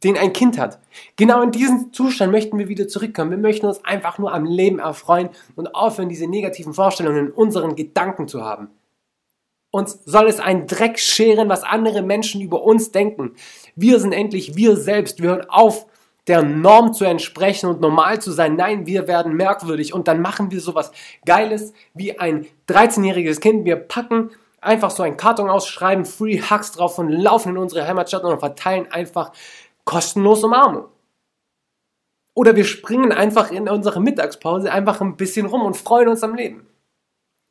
den 0.03 0.17
ein 0.17 0.33
Kind 0.33 0.57
hat. 0.57 0.79
Genau 1.15 1.41
in 1.41 1.51
diesen 1.51 1.93
Zustand 1.93 2.31
möchten 2.31 2.57
wir 2.57 2.67
wieder 2.67 2.87
zurückkommen. 2.87 3.31
Wir 3.31 3.37
möchten 3.37 3.65
uns 3.65 3.83
einfach 3.83 4.17
nur 4.17 4.33
am 4.33 4.45
Leben 4.45 4.79
erfreuen 4.79 5.29
und 5.55 5.75
aufhören, 5.75 6.09
diese 6.09 6.27
negativen 6.27 6.73
Vorstellungen 6.73 7.27
in 7.27 7.31
unseren 7.31 7.75
Gedanken 7.75 8.27
zu 8.27 8.43
haben. 8.43 8.69
Uns 9.71 9.99
soll 10.05 10.27
es 10.27 10.39
einen 10.39 10.65
Dreck 10.65 10.97
scheren, 10.97 11.47
was 11.47 11.63
andere 11.63 12.01
Menschen 12.01 12.41
über 12.41 12.63
uns 12.63 12.91
denken. 12.91 13.35
Wir 13.75 13.99
sind 13.99 14.13
endlich 14.13 14.55
wir 14.55 14.75
selbst. 14.77 15.21
Wir 15.21 15.29
hören 15.29 15.49
auf, 15.49 15.85
der 16.27 16.43
Norm 16.43 16.93
zu 16.93 17.05
entsprechen 17.05 17.69
und 17.69 17.81
normal 17.81 18.21
zu 18.21 18.31
sein. 18.31 18.55
Nein, 18.55 18.85
wir 18.85 19.07
werden 19.07 19.35
merkwürdig 19.35 19.93
und 19.93 20.07
dann 20.07 20.21
machen 20.21 20.51
wir 20.51 20.61
sowas 20.61 20.91
Geiles 21.25 21.73
wie 21.95 22.19
ein 22.19 22.45
13-jähriges 22.67 23.39
Kind. 23.39 23.65
Wir 23.65 23.77
packen 23.77 24.29
einfach 24.61 24.91
so 24.91 25.01
einen 25.01 25.17
Karton 25.17 25.49
aus, 25.49 25.67
schreiben 25.67 26.05
Free 26.05 26.39
Hugs 26.39 26.71
drauf 26.71 26.99
und 26.99 27.09
laufen 27.09 27.49
in 27.49 27.57
unsere 27.57 27.87
Heimatstadt 27.87 28.23
und 28.23 28.39
verteilen 28.39 28.91
einfach 28.91 29.31
kostenlos 29.89 30.43
Umarmung. 30.43 30.86
Oder 32.36 32.55
wir 32.55 32.63
springen 32.63 33.12
einfach 33.12 33.50
in 33.51 33.67
unsere 33.67 34.00
Mittagspause 34.00 34.72
einfach 34.72 35.01
ein 35.01 35.17
bisschen 35.17 35.48
rum 35.48 35.63
und 35.63 35.75
freuen 35.75 36.10
uns 36.10 36.22
am 36.22 36.36
Leben. 36.36 36.67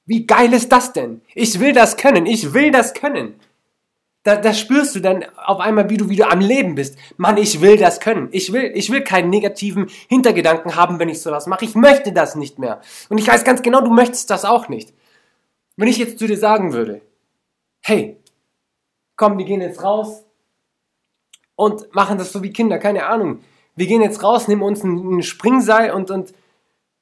Wie 0.06 0.24
geil 0.24 0.52
ist 0.52 0.70
das 0.70 0.92
denn? 0.92 1.20
Ich 1.34 1.58
will 1.58 1.72
das 1.72 1.96
können, 1.96 2.26
ich 2.26 2.54
will 2.54 2.70
das 2.70 2.94
können. 2.94 3.40
Da, 4.22 4.36
da 4.36 4.54
spürst 4.54 4.94
du 4.94 5.00
dann 5.00 5.24
auf 5.36 5.58
einmal, 5.58 5.90
wie 5.90 5.96
du 5.96 6.08
wieder 6.08 6.30
am 6.30 6.38
Leben 6.38 6.76
bist. 6.76 6.96
Mann, 7.16 7.38
ich 7.38 7.60
will 7.60 7.76
das 7.76 7.98
können. 7.98 8.28
Ich 8.30 8.52
will, 8.52 8.70
ich 8.72 8.90
will 8.90 9.02
keinen 9.02 9.30
negativen 9.30 9.88
Hintergedanken 10.08 10.76
haben, 10.76 11.00
wenn 11.00 11.08
ich 11.08 11.20
sowas 11.20 11.48
mache. 11.48 11.64
Ich 11.64 11.74
möchte 11.74 12.12
das 12.12 12.36
nicht 12.36 12.60
mehr. 12.60 12.80
Und 13.08 13.18
ich 13.18 13.26
weiß 13.26 13.42
ganz 13.42 13.62
genau, 13.62 13.80
du 13.80 13.90
möchtest 13.90 14.30
das 14.30 14.44
auch 14.44 14.68
nicht. 14.68 14.94
Wenn 15.76 15.88
ich 15.88 15.98
jetzt 15.98 16.20
zu 16.20 16.28
dir 16.28 16.38
sagen 16.38 16.72
würde, 16.72 17.00
hey, 17.80 18.16
komm, 19.16 19.38
wir 19.38 19.44
gehen 19.44 19.60
jetzt 19.60 19.82
raus 19.82 20.24
und 21.58 21.92
machen 21.92 22.18
das 22.18 22.30
so 22.30 22.40
wie 22.44 22.52
Kinder, 22.52 22.78
keine 22.78 23.06
Ahnung. 23.06 23.40
Wir 23.74 23.88
gehen 23.88 24.00
jetzt 24.00 24.22
raus, 24.22 24.46
nehmen 24.46 24.62
uns 24.62 24.84
ein, 24.84 25.22
Springseil 25.24 25.90
und, 25.90 26.08
und 26.08 26.32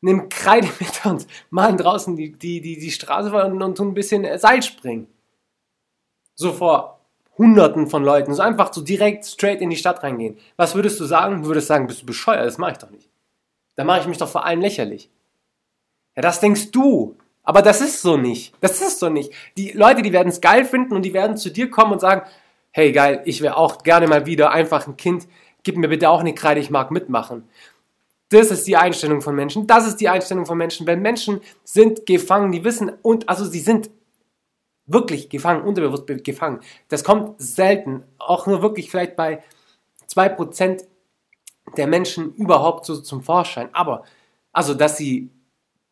nehmen 0.01 0.31
Kreide 0.31 0.69
mit 0.81 1.05
und 1.05 1.27
malen 1.51 1.77
draußen 1.77 2.17
die, 2.17 2.33
die, 2.33 2.63
die, 2.63 2.79
die 2.79 2.91
Straße 2.91 3.31
und, 3.31 3.63
und 3.63 3.77
tun 3.77 3.89
ein 3.89 3.95
bisschen 3.95 4.27
Seil 4.39 4.63
springen. 4.63 5.09
So 6.35 6.55
vor 6.55 7.01
Hunderten 7.37 7.87
von 7.87 8.03
Leuten, 8.03 8.33
so 8.33 8.41
einfach 8.41 8.73
so 8.73 8.81
direkt 8.81 9.27
straight 9.27 9.61
in 9.61 9.69
die 9.69 9.77
Stadt 9.77 10.03
reingehen. 10.03 10.39
Was 10.57 10.75
würdest 10.75 10.99
du 11.01 11.05
sagen? 11.05 11.43
Du 11.43 11.49
würdest 11.49 11.67
sagen, 11.67 11.87
bist 11.87 12.01
du 12.01 12.07
bescheuert? 12.07 12.47
Das 12.47 12.57
mache 12.57 12.73
ich 12.73 12.79
doch 12.79 12.91
nicht. 12.91 13.11
Da 13.75 13.85
mache 13.85 14.01
ich 14.01 14.07
mich 14.07 14.17
doch 14.17 14.29
vor 14.29 14.47
allem 14.47 14.63
lächerlich. 14.63 15.11
Ja, 16.15 16.23
das 16.23 16.41
denkst 16.41 16.71
du. 16.71 17.15
Aber 17.43 17.61
das 17.61 17.83
ist 17.83 18.01
so 18.01 18.17
nicht. 18.17 18.55
Das 18.63 18.81
ist 18.81 19.01
so 19.01 19.11
nicht. 19.11 19.33
Die 19.59 19.73
Leute, 19.73 20.01
die 20.01 20.15
werden 20.15 20.29
es 20.31 20.41
geil 20.41 20.65
finden 20.65 20.95
und 20.95 21.03
die 21.03 21.13
werden 21.13 21.37
zu 21.37 21.51
dir 21.51 21.69
kommen 21.69 21.93
und 21.93 22.01
sagen, 22.01 22.23
hey 22.77 22.93
geil, 22.93 23.23
ich 23.25 23.41
wäre 23.41 23.57
auch 23.57 23.85
gerne 23.85 24.07
mal 24.07 24.27
wieder 24.27 24.51
einfach 24.51 24.87
ein 24.87 24.99
Kind, 24.99 25.27
gib 25.63 25.79
mir 25.79 25.89
bitte 25.89 26.11
auch 26.11 26.21
eine 26.21 26.35
Kreide, 26.35 26.61
ich 26.61 26.69
mag 26.69 26.91
mitmachen. 26.91 27.49
Das 28.29 28.51
ist 28.51 28.67
die 28.67 28.77
Einstellung 28.77 29.23
von 29.23 29.35
Menschen. 29.35 29.67
Das 29.67 29.87
ist 29.87 29.97
die 29.97 30.11
Einstellung 30.11 30.45
von 30.45 30.59
Menschen. 30.59 30.87
Wenn 30.87 31.01
Menschen 31.01 31.41
sind 31.65 32.05
gefangen, 32.05 32.53
die 32.53 32.65
wissen 32.65 32.93
und 33.01 33.31
also 33.31 33.47
sie 33.47 33.61
sind 33.61 33.89
wirklich 34.85 35.31
gefangen, 35.31 35.63
unterbewusst 35.63 36.07
gefangen. 36.23 36.61
Das 36.89 37.03
kommt 37.03 37.41
selten, 37.41 38.03
auch 38.19 38.47
nur 38.47 38.61
wirklich 38.61 38.91
vielleicht 38.91 39.17
bei 39.17 39.43
2% 40.13 40.85
der 41.79 41.87
Menschen 41.87 42.35
überhaupt 42.35 42.85
so 42.85 43.01
zum 43.01 43.23
Vorschein. 43.23 43.71
Aber, 43.73 44.05
also, 44.53 44.75
dass 44.75 44.99
sie 44.99 45.31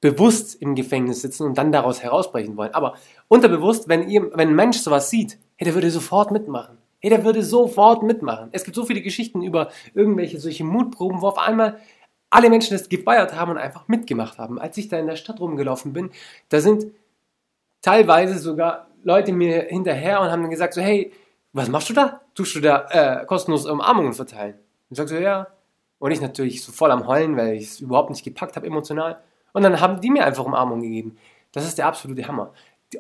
bewusst 0.03 0.61
im 0.61 0.75
Gefängnis 0.75 1.23
sitzen 1.23 1.47
und 1.47 1.57
dann 1.57 1.73
daraus 1.73 2.03
herausbrechen 2.03 2.59
wollen. 2.59 2.75
Aber 2.75 2.95
unterbewusst, 3.29 3.89
wenn, 3.89 4.07
ihr, 4.07 4.31
wenn 4.35 4.51
ein 4.51 4.55
Mensch 4.55 4.77
sowas 4.77 5.09
sieht, 5.09 5.39
hey, 5.57 5.65
der 5.65 5.75
würde 5.75 5.91
sofort 5.91 6.31
mitmachen. 6.31 6.79
Hey, 7.01 7.11
der 7.11 7.25
würde 7.25 7.43
sofort 7.43 8.03
mitmachen. 8.03 8.49
Es 8.53 8.65
gibt 8.65 8.75
so 8.75 8.85
viele 8.85 9.03
Geschichten 9.03 9.43
über 9.43 9.71
irgendwelche 9.95 10.41
solche 10.41 10.65
Mutproben, 10.65 11.21
wo 11.21 11.29
auf 11.29 11.39
einmal 11.39 11.79
alle 12.31 12.51
Menschen 12.51 12.77
das 12.77 12.89
gefeiert 12.89 13.37
haben 13.37 13.53
und 13.53 13.59
einfach 13.59 13.87
mitgemacht 13.89 14.39
haben. 14.39 14.59
Als 14.59 14.77
ich 14.77 14.89
da 14.89 14.99
in 14.99 15.07
der 15.07 15.17
Stadt 15.17 15.41
rumgelaufen 15.41 15.93
bin, 15.93 16.11
da 16.49 16.61
sind 16.61 16.87
teilweise 17.81 18.39
sogar 18.39 18.89
Leute 19.05 19.33
mir 19.33 19.67
hinterher 19.69 20.21
und 20.21 20.31
haben 20.31 20.43
dann 20.43 20.51
gesagt 20.51 20.75
so, 20.75 20.81
hey, 20.81 21.13
was 21.53 21.69
machst 21.69 21.91
du 21.91 21.93
da? 21.95 22.23
Tust 22.35 22.57
du 22.57 22.61
da 22.61 22.87
äh, 22.91 23.27
kostenlos 23.27 23.67
Umarmungen 23.67 24.15
verteilen? 24.15 24.55
Und 24.55 24.91
ich 24.91 24.97
sag 24.97 25.09
so, 25.09 25.17
ja. 25.17 25.47
Und 25.99 26.11
ich 26.11 26.21
natürlich 26.21 26.65
so 26.65 26.73
voll 26.73 26.91
am 26.91 27.07
Heulen, 27.07 27.37
weil 27.37 27.55
ich 27.55 27.65
es 27.65 27.81
überhaupt 27.81 28.11
nicht 28.11 28.25
gepackt 28.25 28.57
habe 28.57 28.67
emotional. 28.67 29.21
Und 29.53 29.63
dann 29.63 29.81
haben 29.81 30.01
die 30.01 30.11
mir 30.11 30.25
einfach 30.25 30.45
Umarmungen 30.45 30.83
gegeben. 30.83 31.17
Das 31.53 31.65
ist 31.65 31.79
der 31.79 31.87
absolute 31.87 32.27
Hammer. 32.27 32.53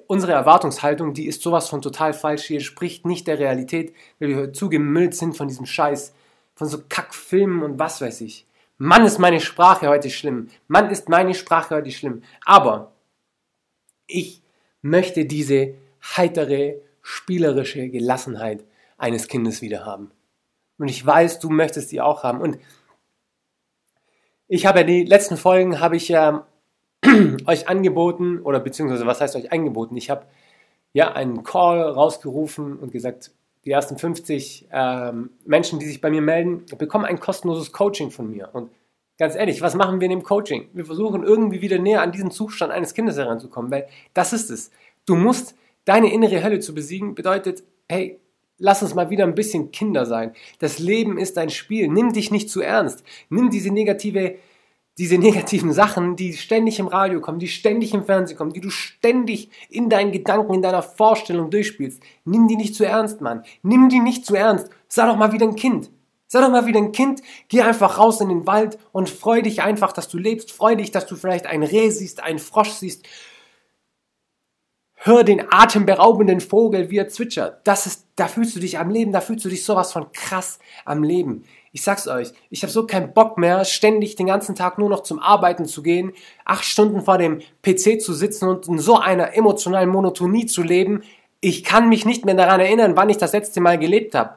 Unsere 0.06 0.32
Erwartungshaltung, 0.32 1.14
die 1.14 1.26
ist 1.26 1.42
sowas 1.42 1.68
von 1.68 1.82
total 1.82 2.12
falsch. 2.12 2.44
Hier 2.44 2.60
spricht 2.60 3.06
nicht 3.06 3.26
der 3.26 3.38
Realität, 3.38 3.94
weil 4.18 4.28
wir 4.28 4.52
zugemüllt 4.52 5.14
sind 5.14 5.36
von 5.36 5.48
diesem 5.48 5.66
Scheiß, 5.66 6.14
von 6.54 6.68
so 6.68 6.78
Kackfilmen 6.88 7.62
und 7.62 7.78
was 7.78 8.00
weiß 8.00 8.20
ich. 8.20 8.46
Mann, 8.76 9.04
ist 9.04 9.18
meine 9.18 9.40
Sprache 9.40 9.88
heute 9.88 10.10
schlimm. 10.10 10.48
Mann, 10.68 10.90
ist 10.90 11.08
meine 11.08 11.34
Sprache 11.34 11.74
heute 11.74 11.90
schlimm. 11.90 12.22
Aber 12.44 12.92
ich 14.06 14.42
möchte 14.82 15.24
diese 15.24 15.74
heitere, 16.16 16.76
spielerische 17.02 17.88
Gelassenheit 17.88 18.64
eines 18.98 19.28
Kindes 19.28 19.62
wieder 19.62 19.84
haben. 19.84 20.10
Und 20.78 20.88
ich 20.88 21.04
weiß, 21.04 21.38
du 21.38 21.50
möchtest 21.50 21.92
die 21.92 22.00
auch 22.00 22.22
haben. 22.22 22.40
Und 22.40 22.58
ich 24.48 24.66
habe 24.66 24.80
ja 24.80 24.84
die 24.84 25.04
letzten 25.04 25.36
Folgen 25.36 25.80
habe 25.80 25.96
ich 25.96 26.08
ja 26.08 26.46
euch 27.46 27.68
angeboten 27.68 28.40
oder 28.40 28.60
beziehungsweise 28.60 29.06
was 29.06 29.20
heißt 29.20 29.36
euch 29.36 29.52
angeboten? 29.52 29.96
Ich 29.96 30.10
habe 30.10 30.26
ja 30.92 31.12
einen 31.12 31.42
Call 31.42 31.82
rausgerufen 31.82 32.78
und 32.78 32.92
gesagt, 32.92 33.32
die 33.64 33.70
ersten 33.70 33.96
50 33.98 34.68
ähm, 34.72 35.30
Menschen, 35.44 35.78
die 35.78 35.86
sich 35.86 36.00
bei 36.00 36.10
mir 36.10 36.22
melden, 36.22 36.64
bekommen 36.78 37.04
ein 37.04 37.18
kostenloses 37.18 37.72
Coaching 37.72 38.10
von 38.10 38.30
mir. 38.30 38.50
Und 38.52 38.70
ganz 39.18 39.34
ehrlich, 39.34 39.62
was 39.62 39.74
machen 39.74 40.00
wir 40.00 40.06
in 40.06 40.10
dem 40.10 40.22
Coaching? 40.22 40.68
Wir 40.72 40.84
versuchen 40.84 41.22
irgendwie 41.22 41.62
wieder 41.62 41.78
näher 41.78 42.02
an 42.02 42.12
diesen 42.12 42.30
Zustand 42.30 42.72
eines 42.72 42.94
Kindes 42.94 43.16
heranzukommen, 43.16 43.70
weil 43.70 43.88
das 44.12 44.32
ist 44.32 44.50
es. 44.50 44.70
Du 45.06 45.16
musst 45.16 45.54
deine 45.84 46.12
innere 46.12 46.42
Hölle 46.42 46.60
zu 46.60 46.74
besiegen, 46.74 47.14
bedeutet, 47.14 47.64
hey, 47.88 48.18
lass 48.58 48.82
uns 48.82 48.94
mal 48.94 49.10
wieder 49.10 49.24
ein 49.24 49.34
bisschen 49.34 49.70
Kinder 49.70 50.06
sein. 50.06 50.32
Das 50.58 50.78
Leben 50.78 51.18
ist 51.18 51.38
ein 51.38 51.50
Spiel. 51.50 51.88
Nimm 51.88 52.12
dich 52.12 52.30
nicht 52.30 52.50
zu 52.50 52.60
ernst. 52.60 53.04
Nimm 53.28 53.50
diese 53.50 53.70
negative 53.70 54.36
diese 54.98 55.18
negativen 55.18 55.72
Sachen, 55.72 56.14
die 56.14 56.34
ständig 56.34 56.78
im 56.78 56.86
Radio 56.86 57.20
kommen, 57.20 57.40
die 57.40 57.48
ständig 57.48 57.92
im 57.94 58.04
Fernsehen 58.04 58.36
kommen, 58.36 58.52
die 58.52 58.60
du 58.60 58.70
ständig 58.70 59.50
in 59.68 59.88
deinen 59.88 60.12
Gedanken, 60.12 60.54
in 60.54 60.62
deiner 60.62 60.82
Vorstellung 60.82 61.50
durchspielst, 61.50 62.00
nimm 62.24 62.46
die 62.46 62.56
nicht 62.56 62.76
zu 62.76 62.84
ernst, 62.84 63.20
Mann. 63.20 63.42
Nimm 63.62 63.88
die 63.88 63.98
nicht 63.98 64.24
zu 64.24 64.36
ernst. 64.36 64.70
Sei 64.88 65.06
doch 65.06 65.16
mal 65.16 65.32
wieder 65.32 65.46
ein 65.46 65.56
Kind. 65.56 65.90
Sei 66.26 66.40
doch 66.40 66.50
mal 66.50 66.66
wieder 66.66 66.80
ein 66.80 66.92
Kind, 66.92 67.22
geh 67.48 67.62
einfach 67.62 67.98
raus 67.98 68.20
in 68.20 68.28
den 68.28 68.46
Wald 68.46 68.78
und 68.92 69.08
freu 69.10 69.42
dich 69.42 69.62
einfach, 69.62 69.92
dass 69.92 70.08
du 70.08 70.18
lebst. 70.18 70.52
Freu 70.52 70.74
dich, 70.74 70.90
dass 70.90 71.06
du 71.06 71.16
vielleicht 71.16 71.46
ein 71.46 71.62
Reh 71.62 71.90
siehst, 71.90 72.22
einen 72.22 72.38
Frosch 72.38 72.70
siehst. 72.70 73.06
Hör 74.94 75.22
den 75.22 75.52
atemberaubenden 75.52 76.40
Vogel, 76.40 76.90
wie 76.90 76.96
er 76.96 77.08
zwitschert. 77.08 77.60
Das 77.64 77.86
ist, 77.86 78.06
da 78.16 78.26
fühlst 78.26 78.56
du 78.56 78.60
dich 78.60 78.78
am 78.78 78.90
Leben, 78.90 79.12
da 79.12 79.20
fühlst 79.20 79.44
du 79.44 79.48
dich 79.48 79.64
sowas 79.64 79.92
von 79.92 80.10
krass 80.12 80.58
am 80.86 81.02
Leben. 81.02 81.44
Ich 81.74 81.82
sag's 81.82 82.06
euch, 82.06 82.30
ich 82.50 82.62
habe 82.62 82.72
so 82.72 82.86
keinen 82.86 83.12
Bock 83.12 83.36
mehr, 83.36 83.64
ständig 83.64 84.14
den 84.14 84.28
ganzen 84.28 84.54
Tag 84.54 84.78
nur 84.78 84.88
noch 84.88 85.02
zum 85.02 85.18
Arbeiten 85.18 85.64
zu 85.64 85.82
gehen, 85.82 86.12
acht 86.44 86.64
Stunden 86.64 87.02
vor 87.02 87.18
dem 87.18 87.40
PC 87.62 88.00
zu 88.00 88.12
sitzen 88.12 88.48
und 88.48 88.68
in 88.68 88.78
so 88.78 88.96
einer 88.96 89.36
emotionalen 89.36 89.88
Monotonie 89.90 90.46
zu 90.46 90.62
leben. 90.62 91.02
Ich 91.40 91.64
kann 91.64 91.88
mich 91.88 92.04
nicht 92.04 92.24
mehr 92.24 92.36
daran 92.36 92.60
erinnern, 92.60 92.96
wann 92.96 93.10
ich 93.10 93.16
das 93.16 93.32
letzte 93.32 93.60
Mal 93.60 93.76
gelebt 93.76 94.14
habe. 94.14 94.36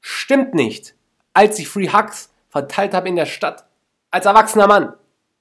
Stimmt 0.00 0.54
nicht. 0.54 0.94
Als 1.34 1.58
ich 1.58 1.66
Free 1.66 1.88
Hugs 1.88 2.30
verteilt 2.50 2.94
habe 2.94 3.08
in 3.08 3.16
der 3.16 3.26
Stadt, 3.26 3.64
als 4.12 4.26
erwachsener 4.26 4.68
Mann, 4.68 4.92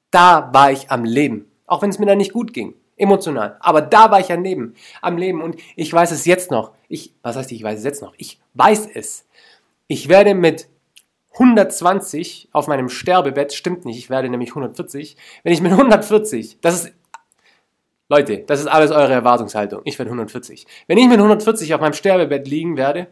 da 0.09 0.49
war 0.51 0.71
ich 0.71 0.89
am 0.89 1.03
Leben. 1.05 1.45
Auch 1.67 1.83
wenn 1.83 1.91
es 1.91 1.99
mir 1.99 2.07
da 2.07 2.15
nicht 2.15 2.33
gut 2.33 2.53
ging 2.53 2.73
emotional. 2.97 3.57
Aber 3.59 3.81
da 3.81 4.09
war 4.09 4.19
ich 4.19 4.31
am 4.31 4.41
Leben, 4.41 4.73
am 5.01 5.17
Leben 5.17 5.43
und 5.43 5.57
ich 5.75 5.93
weiß 5.93 6.11
es 6.11 6.25
jetzt 6.25 6.49
noch. 6.49 6.71
Ich, 6.87 7.13
was 7.21 7.35
heißt 7.35 7.51
ich 7.51 7.61
weiß 7.61 7.77
es 7.77 7.85
jetzt 7.85 8.01
noch? 8.01 8.13
Ich 8.17 8.39
weiß 8.55 8.87
es. 8.95 9.25
Ich 9.87 10.09
werde 10.09 10.33
mit 10.33 10.69
120 11.35 12.49
auf 12.53 12.67
meinem 12.67 12.89
Sterbebett, 12.89 13.53
stimmt 13.53 13.85
nicht, 13.85 13.97
ich 13.97 14.09
werde 14.09 14.29
nämlich 14.29 14.49
140. 14.49 15.17
Wenn 15.43 15.53
ich 15.53 15.61
mit 15.61 15.73
140, 15.73 16.59
das 16.61 16.85
ist, 16.85 16.93
Leute, 18.07 18.39
das 18.39 18.61
ist 18.61 18.67
alles 18.67 18.91
eure 18.91 19.11
Erwartungshaltung. 19.11 19.81
Ich 19.83 19.99
werde 19.99 20.11
140. 20.11 20.65
Wenn 20.87 20.97
ich 20.97 21.07
mit 21.07 21.17
140 21.17 21.73
auf 21.73 21.81
meinem 21.81 21.93
Sterbebett 21.93 22.47
liegen 22.47 22.77
werde, 22.77 23.07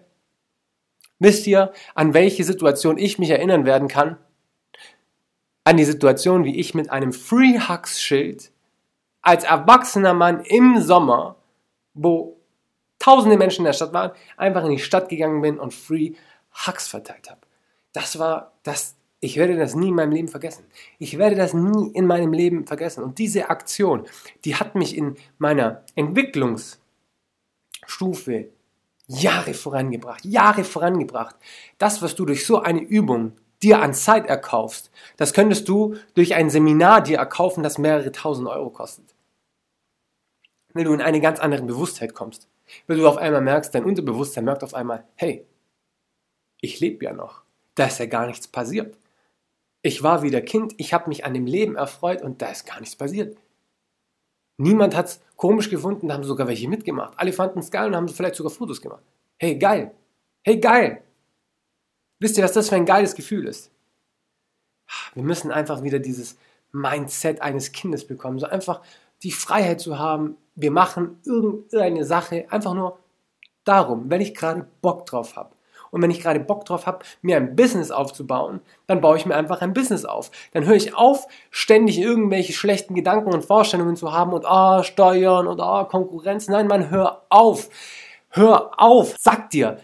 wisst 1.20 1.48
ihr, 1.48 1.74
an 1.96 2.14
welche 2.14 2.44
Situation 2.44 2.98
ich 2.98 3.20
mich 3.20 3.30
erinnern 3.30 3.66
werden 3.66 3.88
kann? 3.88 4.18
An 5.66 5.78
die 5.78 5.86
Situation, 5.86 6.46
wie 6.46 6.60
ich 6.60 6.74
mit 6.74 6.92
einem 6.92 7.12
Free 7.12 7.60
Hugs 7.60 8.02
Schild 8.02 8.52
als 9.22 9.44
erwachsener 9.44 10.14
Mann 10.14 10.42
im 10.42 10.82
Sommer, 10.82 11.38
wo 11.94 12.38
tausende 13.00 13.38
Menschen 13.38 13.62
in 13.62 13.66
der 13.66 13.74
Stadt 13.74 13.94
waren, 13.94 14.12
einfach 14.38 14.64
in 14.64 14.72
die 14.72 14.80
Stadt 14.80 15.10
gegangen 15.10 15.42
bin 15.42 15.60
und 15.60 15.74
Free 15.74 16.14
Hugs 16.66 16.88
verteilt 16.88 17.30
habe 17.30 17.42
das 17.94 18.20
war 18.20 18.54
das, 18.64 18.96
ich 19.20 19.38
werde 19.38 19.56
das 19.56 19.76
nie 19.76 19.90
in 19.90 19.96
meinem 19.96 20.12
Leben 20.12 20.28
vergessen. 20.28 20.66
Ich 21.00 21.18
werde 21.18 21.36
das 21.36 21.54
nie 21.54 21.92
in 21.94 22.06
meinem 22.06 22.34
Leben 22.34 22.68
vergessen. 22.68 23.04
Und 23.04 23.20
diese 23.20 23.50
Aktion, 23.50 24.06
die 24.44 24.56
hat 24.56 24.76
mich 24.76 24.98
in 24.98 25.16
meiner 25.38 25.84
Entwicklungsstufe 25.96 28.50
Jahre 29.08 29.54
vorangebracht, 29.54 30.26
Jahre 30.26 30.64
vorangebracht. 30.64 31.36
Das, 31.78 32.02
was 32.02 32.16
du 32.16 32.26
durch 32.26 32.46
so 32.46 32.62
eine 32.62 32.82
Übung 32.82 33.34
dir 33.62 33.82
an 33.82 33.94
Zeit 33.94 34.28
erkaufst, 34.28 34.92
das 35.18 35.34
könntest 35.34 35.68
du 35.70 35.96
durch 36.16 36.36
ein 36.36 36.50
Seminar 36.50 37.02
dir 37.02 37.18
erkaufen, 37.18 37.64
das 37.64 37.78
mehrere 37.78 38.12
tausend 38.12 38.48
Euro 38.48 38.70
kostet. 38.70 39.16
Wenn 40.74 40.86
du 40.86 40.94
in 40.94 41.02
eine 41.02 41.22
ganz 41.22 41.40
andere 41.40 41.64
Bewusstheit 41.64 42.14
kommst. 42.14 42.48
Weil 42.88 42.98
du 42.98 43.08
auf 43.08 43.18
einmal 43.18 43.42
merkst, 43.42 43.76
dein 43.76 43.86
Unterbewusstsein 43.86 44.46
merkt 44.46 44.64
auf 44.64 44.74
einmal, 44.74 45.06
hey, 45.16 45.46
ich 46.62 46.80
lebe 46.80 47.06
ja 47.06 47.14
noch. 47.14 47.43
Da 47.76 47.86
ist 47.86 48.00
ja 48.00 48.06
gar 48.06 48.28
nichts 48.28 48.48
passiert. 48.48 48.98
Ich 49.82 50.04
war 50.04 50.22
wieder 50.24 50.42
Kind, 50.42 50.74
ich 50.78 50.94
habe 50.94 51.10
mich 51.10 51.26
an 51.26 51.34
dem 51.34 51.46
Leben 51.46 51.76
erfreut 51.76 52.22
und 52.22 52.42
da 52.42 52.48
ist 52.48 52.66
gar 52.66 52.80
nichts 52.80 52.96
passiert. 52.96 53.38
Niemand 54.58 54.96
hat 54.96 55.08
es 55.08 55.22
komisch 55.36 55.70
gefunden, 55.70 56.08
da 56.08 56.14
haben 56.14 56.24
sogar 56.24 56.48
welche 56.48 56.70
mitgemacht. 56.70 57.14
Alle 57.18 57.34
fanden 57.34 57.60
es 57.60 57.72
geil 57.72 57.88
und 57.88 57.96
haben 57.96 58.08
vielleicht 58.08 58.36
sogar 58.36 58.52
Fotos 58.52 58.82
gemacht. 58.82 59.04
Hey, 59.38 59.58
geil. 59.58 59.94
Hey, 60.44 60.60
geil. 60.60 61.04
Wisst 62.20 62.38
ihr, 62.38 62.44
was 62.44 62.54
das 62.54 62.70
für 62.70 62.76
ein 62.76 62.86
geiles 62.86 63.16
Gefühl 63.16 63.48
ist? 63.48 63.72
Wir 65.14 65.24
müssen 65.24 65.52
einfach 65.52 65.84
wieder 65.84 66.00
dieses 66.00 66.38
Mindset 66.72 67.42
eines 67.42 67.72
Kindes 67.72 68.06
bekommen. 68.08 68.40
So 68.40 68.46
einfach 68.46 68.82
die 69.24 69.32
Freiheit 69.32 69.82
zu 69.82 70.00
haben, 70.00 70.38
wir 70.56 70.72
machen 70.72 71.20
irgendeine 71.26 72.06
Sache 72.06 72.46
einfach 72.50 72.74
nur 72.74 73.00
darum, 73.64 74.10
wenn 74.10 74.22
ich 74.22 74.36
gerade 74.36 74.68
Bock 74.82 75.06
drauf 75.06 75.36
habe. 75.36 75.53
Und 75.94 76.02
wenn 76.02 76.10
ich 76.10 76.22
gerade 76.22 76.40
Bock 76.40 76.66
drauf 76.66 76.88
habe, 76.88 77.06
mir 77.22 77.38
ein 77.38 77.56
Business 77.56 77.92
aufzubauen, 77.92 78.62
dann 78.88 79.00
baue 79.00 79.16
ich 79.16 79.28
mir 79.28 79.36
einfach 79.36 79.62
ein 79.62 79.74
Business 79.74 80.06
auf. 80.06 80.32
Dann 80.52 80.66
höre 80.66 80.76
ich 80.76 80.96
auf, 80.96 81.28
ständig 81.52 82.00
irgendwelche 82.00 82.52
schlechten 82.52 82.96
Gedanken 82.96 83.32
und 83.32 83.46
Vorstellungen 83.46 83.96
zu 83.96 84.12
haben 84.12 84.34
und 84.34 84.44
oh, 84.50 84.82
Steuern 84.82 85.46
und 85.46 85.60
oh, 85.60 85.84
Konkurrenz. 85.86 86.48
Nein, 86.48 86.66
man, 86.66 86.90
hör 86.90 87.22
auf. 87.30 87.70
Hör 88.30 88.72
auf. 88.82 89.16
Sag 89.20 89.52
dir, 89.52 89.78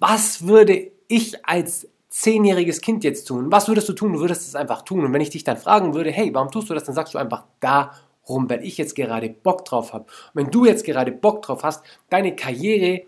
was 0.00 0.48
würde 0.48 0.90
ich 1.06 1.46
als 1.46 1.86
zehnjähriges 2.08 2.80
Kind 2.80 3.04
jetzt 3.04 3.26
tun? 3.26 3.52
Was 3.52 3.68
würdest 3.68 3.88
du 3.88 3.92
tun? 3.92 4.14
Du 4.14 4.18
würdest 4.18 4.48
es 4.48 4.56
einfach 4.56 4.82
tun. 4.82 5.04
Und 5.04 5.12
wenn 5.12 5.20
ich 5.20 5.30
dich 5.30 5.44
dann 5.44 5.58
fragen 5.58 5.94
würde, 5.94 6.10
hey, 6.10 6.34
warum 6.34 6.50
tust 6.50 6.68
du 6.68 6.74
das? 6.74 6.82
Dann 6.82 6.96
sagst 6.96 7.14
du 7.14 7.18
einfach 7.18 7.44
darum, 7.60 8.50
weil 8.50 8.64
ich 8.64 8.78
jetzt 8.78 8.96
gerade 8.96 9.28
Bock 9.28 9.64
drauf 9.64 9.92
habe. 9.92 10.06
Und 10.06 10.34
wenn 10.34 10.50
du 10.50 10.64
jetzt 10.64 10.84
gerade 10.84 11.12
Bock 11.12 11.42
drauf 11.42 11.62
hast, 11.62 11.84
deine 12.10 12.34
Karriere 12.34 13.02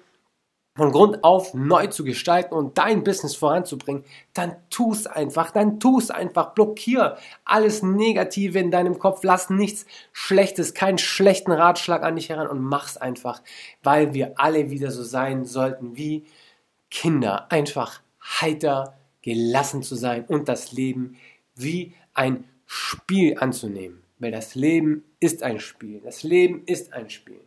von 0.76 0.90
Grund 0.90 1.22
auf 1.22 1.54
neu 1.54 1.86
zu 1.86 2.02
gestalten 2.02 2.52
und 2.54 2.78
dein 2.78 3.04
Business 3.04 3.36
voranzubringen, 3.36 4.04
dann 4.32 4.56
tu 4.70 4.92
es 4.92 5.06
einfach, 5.06 5.52
dann 5.52 5.78
tu 5.78 5.98
es 5.98 6.10
einfach, 6.10 6.52
blockier 6.52 7.16
alles 7.44 7.82
Negative 7.82 8.58
in 8.58 8.72
deinem 8.72 8.98
Kopf, 8.98 9.22
lass 9.22 9.50
nichts 9.50 9.86
Schlechtes, 10.12 10.74
keinen 10.74 10.98
schlechten 10.98 11.52
Ratschlag 11.52 12.02
an 12.02 12.16
dich 12.16 12.28
heran 12.28 12.48
und 12.48 12.60
mach's 12.60 12.96
einfach, 12.96 13.40
weil 13.84 14.14
wir 14.14 14.34
alle 14.36 14.70
wieder 14.70 14.90
so 14.90 15.04
sein 15.04 15.44
sollten 15.44 15.96
wie 15.96 16.24
Kinder, 16.90 17.52
einfach 17.52 18.00
heiter, 18.20 18.96
gelassen 19.22 19.82
zu 19.82 19.94
sein 19.94 20.24
und 20.24 20.48
das 20.48 20.72
Leben 20.72 21.16
wie 21.54 21.94
ein 22.14 22.48
Spiel 22.66 23.38
anzunehmen, 23.38 24.02
weil 24.18 24.32
das 24.32 24.56
Leben 24.56 25.04
ist 25.20 25.44
ein 25.44 25.60
Spiel, 25.60 26.00
das 26.00 26.24
Leben 26.24 26.64
ist 26.66 26.92
ein 26.92 27.10
Spiel. 27.10 27.40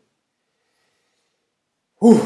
Puh. 2.00 2.22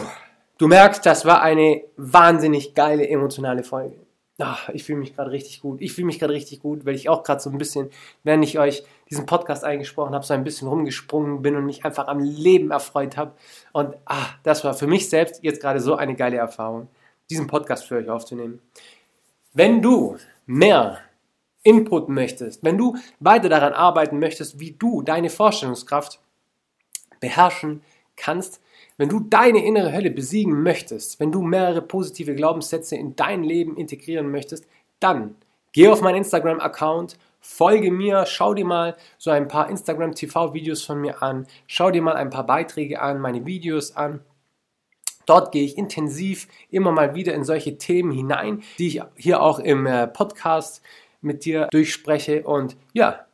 Du 0.62 0.68
merkst, 0.68 1.04
das 1.08 1.26
war 1.26 1.42
eine 1.42 1.82
wahnsinnig 1.98 2.76
geile 2.76 3.10
emotionale 3.10 3.64
Folge. 3.64 3.96
Ach, 4.38 4.70
ich 4.70 4.84
fühle 4.84 5.00
mich 5.00 5.16
gerade 5.16 5.32
richtig 5.32 5.60
gut. 5.60 5.82
Ich 5.82 5.92
fühle 5.92 6.06
mich 6.06 6.20
gerade 6.20 6.34
richtig 6.34 6.60
gut, 6.60 6.86
weil 6.86 6.94
ich 6.94 7.10
auch 7.10 7.24
gerade 7.24 7.42
so 7.42 7.50
ein 7.50 7.58
bisschen, 7.58 7.90
während 8.24 8.44
ich 8.44 8.60
euch 8.60 8.84
diesen 9.10 9.26
Podcast 9.26 9.64
eingesprochen 9.64 10.14
habe, 10.14 10.24
so 10.24 10.36
ein 10.36 10.44
bisschen 10.44 10.68
rumgesprungen 10.68 11.42
bin 11.42 11.56
und 11.56 11.66
mich 11.66 11.84
einfach 11.84 12.08
am 12.08 12.20
Leben 12.20 12.70
erfreut 12.70 13.18
habe. 13.18 13.32
Und 13.74 13.96
ah, 14.06 14.28
das 14.44 14.64
war 14.64 14.76
für 14.76 14.86
mich 14.86 15.10
selbst 15.10 15.44
jetzt 15.44 15.62
gerade 15.62 15.80
so 15.80 15.96
eine 15.96 16.14
geile 16.14 16.38
Erfahrung, 16.38 16.90
diesen 17.32 17.48
Podcast 17.48 17.88
für 17.88 17.96
euch 17.96 18.10
aufzunehmen. 18.12 18.62
Wenn 19.54 19.82
du 19.82 20.18
mehr 20.46 21.00
Input 21.64 22.08
möchtest, 22.08 22.64
wenn 22.64 22.78
du 22.78 22.98
weiter 23.20 23.50
daran 23.50 23.74
arbeiten 23.74 24.20
möchtest, 24.20 24.60
wie 24.60 24.74
du 24.74 25.02
deine 25.02 25.32
Vorstellungskraft 25.32 26.20
beherrschen 27.20 27.82
kannst, 28.16 28.62
wenn 29.02 29.10
du 29.10 29.20
deine 29.20 29.66
innere 29.66 29.92
Hölle 29.92 30.12
besiegen 30.12 30.62
möchtest, 30.62 31.20
wenn 31.20 31.32
du 31.32 31.42
mehrere 31.42 31.82
positive 31.82 32.36
Glaubenssätze 32.36 32.96
in 32.96 33.16
dein 33.16 33.44
Leben 33.44 33.76
integrieren 33.76 34.30
möchtest, 34.30 34.68
dann 35.00 35.38
geh 35.72 35.88
auf 35.88 36.02
meinen 36.02 36.18
Instagram-Account, 36.18 37.18
folge 37.40 37.90
mir, 37.90 38.28
schau 38.28 38.54
dir 38.54 38.64
mal 38.64 38.96
so 39.18 39.32
ein 39.32 39.48
paar 39.48 39.72
Instagram-TV-Videos 39.72 40.84
von 40.84 41.02
mir 41.02 41.24
an, 41.24 41.48
schau 41.66 41.90
dir 41.90 42.04
mal 42.04 42.14
ein 42.14 42.30
paar 42.30 42.46
Beiträge 42.46 43.02
an, 43.02 43.20
meine 43.20 43.44
Videos 43.44 43.96
an. 43.96 44.20
Dort 45.26 45.52
gehe 45.52 45.64
ich 45.64 45.80
intensiv 45.80 46.48
immer 46.70 46.92
mal 46.92 47.16
wieder 47.16 47.34
in 47.34 47.44
solche 47.44 47.80
Themen 47.80 48.12
hinein, 48.12 48.62
die 48.78 48.86
ich 48.86 49.02
hier 49.16 49.42
auch 49.42 49.58
im 49.58 49.88
äh, 49.88 50.06
Podcast 50.06 50.84
mit 51.22 51.44
dir 51.44 51.70
durchspreche. 51.72 52.44
Und 52.44 52.78
ja, 52.94 53.26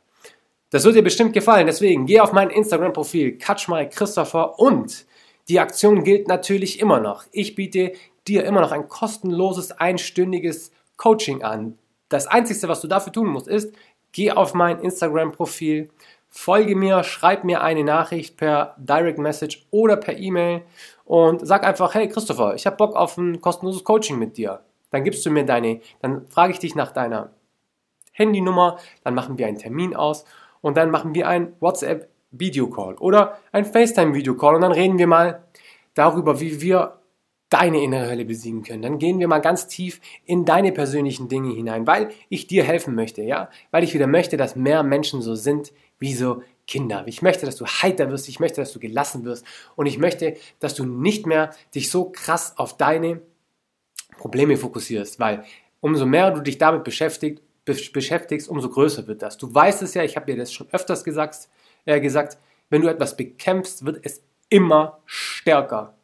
das 0.70 0.84
wird 0.84 0.96
dir 0.96 1.02
bestimmt 1.02 1.34
gefallen. 1.34 1.66
Deswegen 1.66 2.06
geh 2.06 2.20
auf 2.20 2.32
mein 2.32 2.48
Instagram-Profil, 2.48 3.36
Katschmai 3.36 3.84
Christopher 3.84 4.58
und 4.58 5.06
die 5.48 5.60
Aktion 5.60 6.04
gilt 6.04 6.28
natürlich 6.28 6.80
immer 6.80 7.00
noch. 7.00 7.24
Ich 7.32 7.54
biete 7.54 7.92
dir 8.26 8.44
immer 8.44 8.60
noch 8.60 8.72
ein 8.72 8.88
kostenloses 8.88 9.72
einstündiges 9.72 10.72
Coaching 10.96 11.42
an. 11.42 11.78
Das 12.08 12.26
Einzige, 12.26 12.68
was 12.68 12.80
du 12.80 12.88
dafür 12.88 13.12
tun 13.12 13.28
musst, 13.28 13.48
ist, 13.48 13.74
geh 14.12 14.32
auf 14.32 14.54
mein 14.54 14.80
Instagram-Profil, 14.80 15.90
folge 16.28 16.76
mir, 16.76 17.04
schreib 17.04 17.44
mir 17.44 17.62
eine 17.62 17.84
Nachricht 17.84 18.36
per 18.36 18.74
Direct 18.78 19.18
Message 19.18 19.66
oder 19.70 19.96
per 19.96 20.16
E-Mail 20.18 20.62
und 21.04 21.46
sag 21.46 21.64
einfach, 21.64 21.94
hey 21.94 22.08
Christopher, 22.08 22.54
ich 22.54 22.66
habe 22.66 22.76
Bock 22.76 22.94
auf 22.94 23.16
ein 23.16 23.40
kostenloses 23.40 23.84
Coaching 23.84 24.18
mit 24.18 24.36
dir. 24.36 24.60
Dann 24.90 25.04
gibst 25.04 25.24
du 25.24 25.30
mir 25.30 25.44
deine, 25.44 25.80
dann 26.00 26.26
frage 26.28 26.52
ich 26.52 26.58
dich 26.58 26.74
nach 26.74 26.92
deiner 26.92 27.30
Handynummer, 28.12 28.78
dann 29.04 29.14
machen 29.14 29.38
wir 29.38 29.46
einen 29.46 29.58
Termin 29.58 29.94
aus 29.94 30.24
und 30.60 30.76
dann 30.76 30.90
machen 30.90 31.14
wir 31.14 31.28
ein 31.28 31.54
WhatsApp 31.60 32.08
Videocall 32.30 32.94
oder 32.96 33.38
ein 33.52 33.64
FaceTime-Videocall 33.64 34.56
und 34.56 34.62
dann 34.62 34.72
reden 34.72 34.98
wir 34.98 35.06
mal 35.06 35.44
darüber, 35.94 36.40
wie 36.40 36.60
wir 36.60 36.98
deine 37.48 37.82
innere 37.82 38.10
Hölle 38.10 38.24
besiegen 38.24 38.62
können. 38.62 38.82
Dann 38.82 38.98
gehen 38.98 39.18
wir 39.18 39.28
mal 39.28 39.38
ganz 39.38 39.66
tief 39.68 40.00
in 40.26 40.44
deine 40.44 40.72
persönlichen 40.72 41.28
Dinge 41.28 41.54
hinein, 41.54 41.86
weil 41.86 42.10
ich 42.28 42.46
dir 42.46 42.62
helfen 42.62 42.94
möchte, 42.94 43.22
ja? 43.22 43.48
Weil 43.70 43.84
ich 43.84 43.94
wieder 43.94 44.06
möchte, 44.06 44.36
dass 44.36 44.54
mehr 44.54 44.82
Menschen 44.82 45.22
so 45.22 45.34
sind 45.34 45.72
wie 45.98 46.14
so 46.14 46.42
Kinder. 46.66 47.04
Ich 47.06 47.22
möchte, 47.22 47.46
dass 47.46 47.56
du 47.56 47.64
heiter 47.64 48.10
wirst, 48.10 48.28
ich 48.28 48.40
möchte, 48.40 48.60
dass 48.60 48.72
du 48.72 48.78
gelassen 48.78 49.24
wirst 49.24 49.46
und 49.74 49.86
ich 49.86 49.98
möchte, 49.98 50.36
dass 50.60 50.74
du 50.74 50.84
nicht 50.84 51.26
mehr 51.26 51.50
dich 51.74 51.90
so 51.90 52.10
krass 52.10 52.58
auf 52.58 52.76
deine 52.76 53.22
Probleme 54.18 54.56
fokussierst, 54.58 55.18
weil 55.18 55.44
umso 55.80 56.04
mehr 56.04 56.30
du 56.30 56.42
dich 56.42 56.58
damit 56.58 56.84
beschäftigst, 56.84 57.42
beschäftigst, 57.64 58.48
umso 58.48 58.68
größer 58.68 59.06
wird 59.06 59.22
das. 59.22 59.38
Du 59.38 59.52
weißt 59.52 59.82
es 59.82 59.94
ja, 59.94 60.02
ich 60.02 60.16
habe 60.16 60.26
dir 60.26 60.36
das 60.36 60.52
schon 60.52 60.68
öfters 60.72 61.04
gesagt, 61.04 61.48
äh, 61.88 62.00
gesagt, 62.00 62.38
wenn 62.70 62.82
du 62.82 62.88
etwas 62.88 63.16
bekämpfst, 63.16 63.84
wird 63.84 64.04
es 64.04 64.22
immer 64.50 65.00
stärker. 65.06 65.94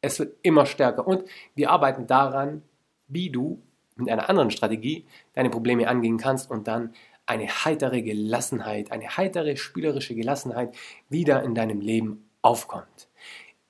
Es 0.00 0.18
wird 0.18 0.36
immer 0.42 0.66
stärker. 0.66 1.06
Und 1.06 1.24
wir 1.54 1.70
arbeiten 1.70 2.06
daran, 2.06 2.62
wie 3.08 3.30
du 3.30 3.60
mit 3.96 4.08
einer 4.08 4.28
anderen 4.28 4.50
Strategie 4.50 5.04
deine 5.34 5.50
Probleme 5.50 5.88
angehen 5.88 6.16
kannst 6.16 6.50
und 6.50 6.68
dann 6.68 6.94
eine 7.26 7.48
heitere 7.48 8.02
Gelassenheit, 8.02 8.90
eine 8.92 9.16
heitere 9.16 9.56
spielerische 9.56 10.14
Gelassenheit 10.14 10.74
wieder 11.08 11.42
in 11.42 11.54
deinem 11.54 11.80
Leben 11.80 12.28
aufkommt. 12.40 13.08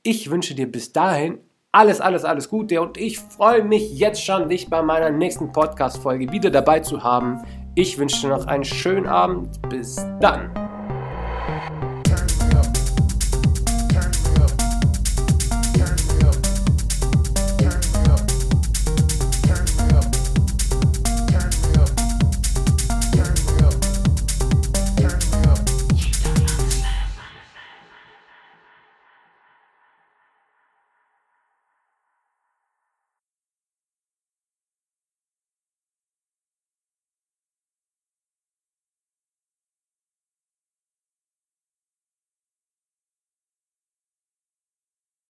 Ich 0.03 0.31
wünsche 0.31 0.55
dir 0.55 0.71
bis 0.71 0.93
dahin 0.93 1.39
alles, 1.71 2.03
alles, 2.03 2.25
alles 2.25 2.51
Gute 2.51 2.83
und 2.83 2.99
ich 2.99 3.19
freue 3.19 3.65
mich 3.65 3.99
jetzt 3.99 4.23
schon, 4.23 4.51
dich 4.51 4.69
bei 4.69 4.83
meiner 4.83 5.11
nächsten 5.11 5.53
Podcast-Folge 5.53 6.31
wieder 6.31 6.51
dabei 6.51 6.81
zu 6.81 7.03
haben. 7.03 7.43
Ich 7.75 7.97
wünsche 7.99 8.21
dir 8.21 8.29
noch 8.29 8.47
einen 8.47 8.65
schönen 8.65 9.07
Abend. 9.07 9.59
Bis 9.71 9.97
dann. 10.21 10.62
Thank 11.47 11.83
you. 11.83 11.92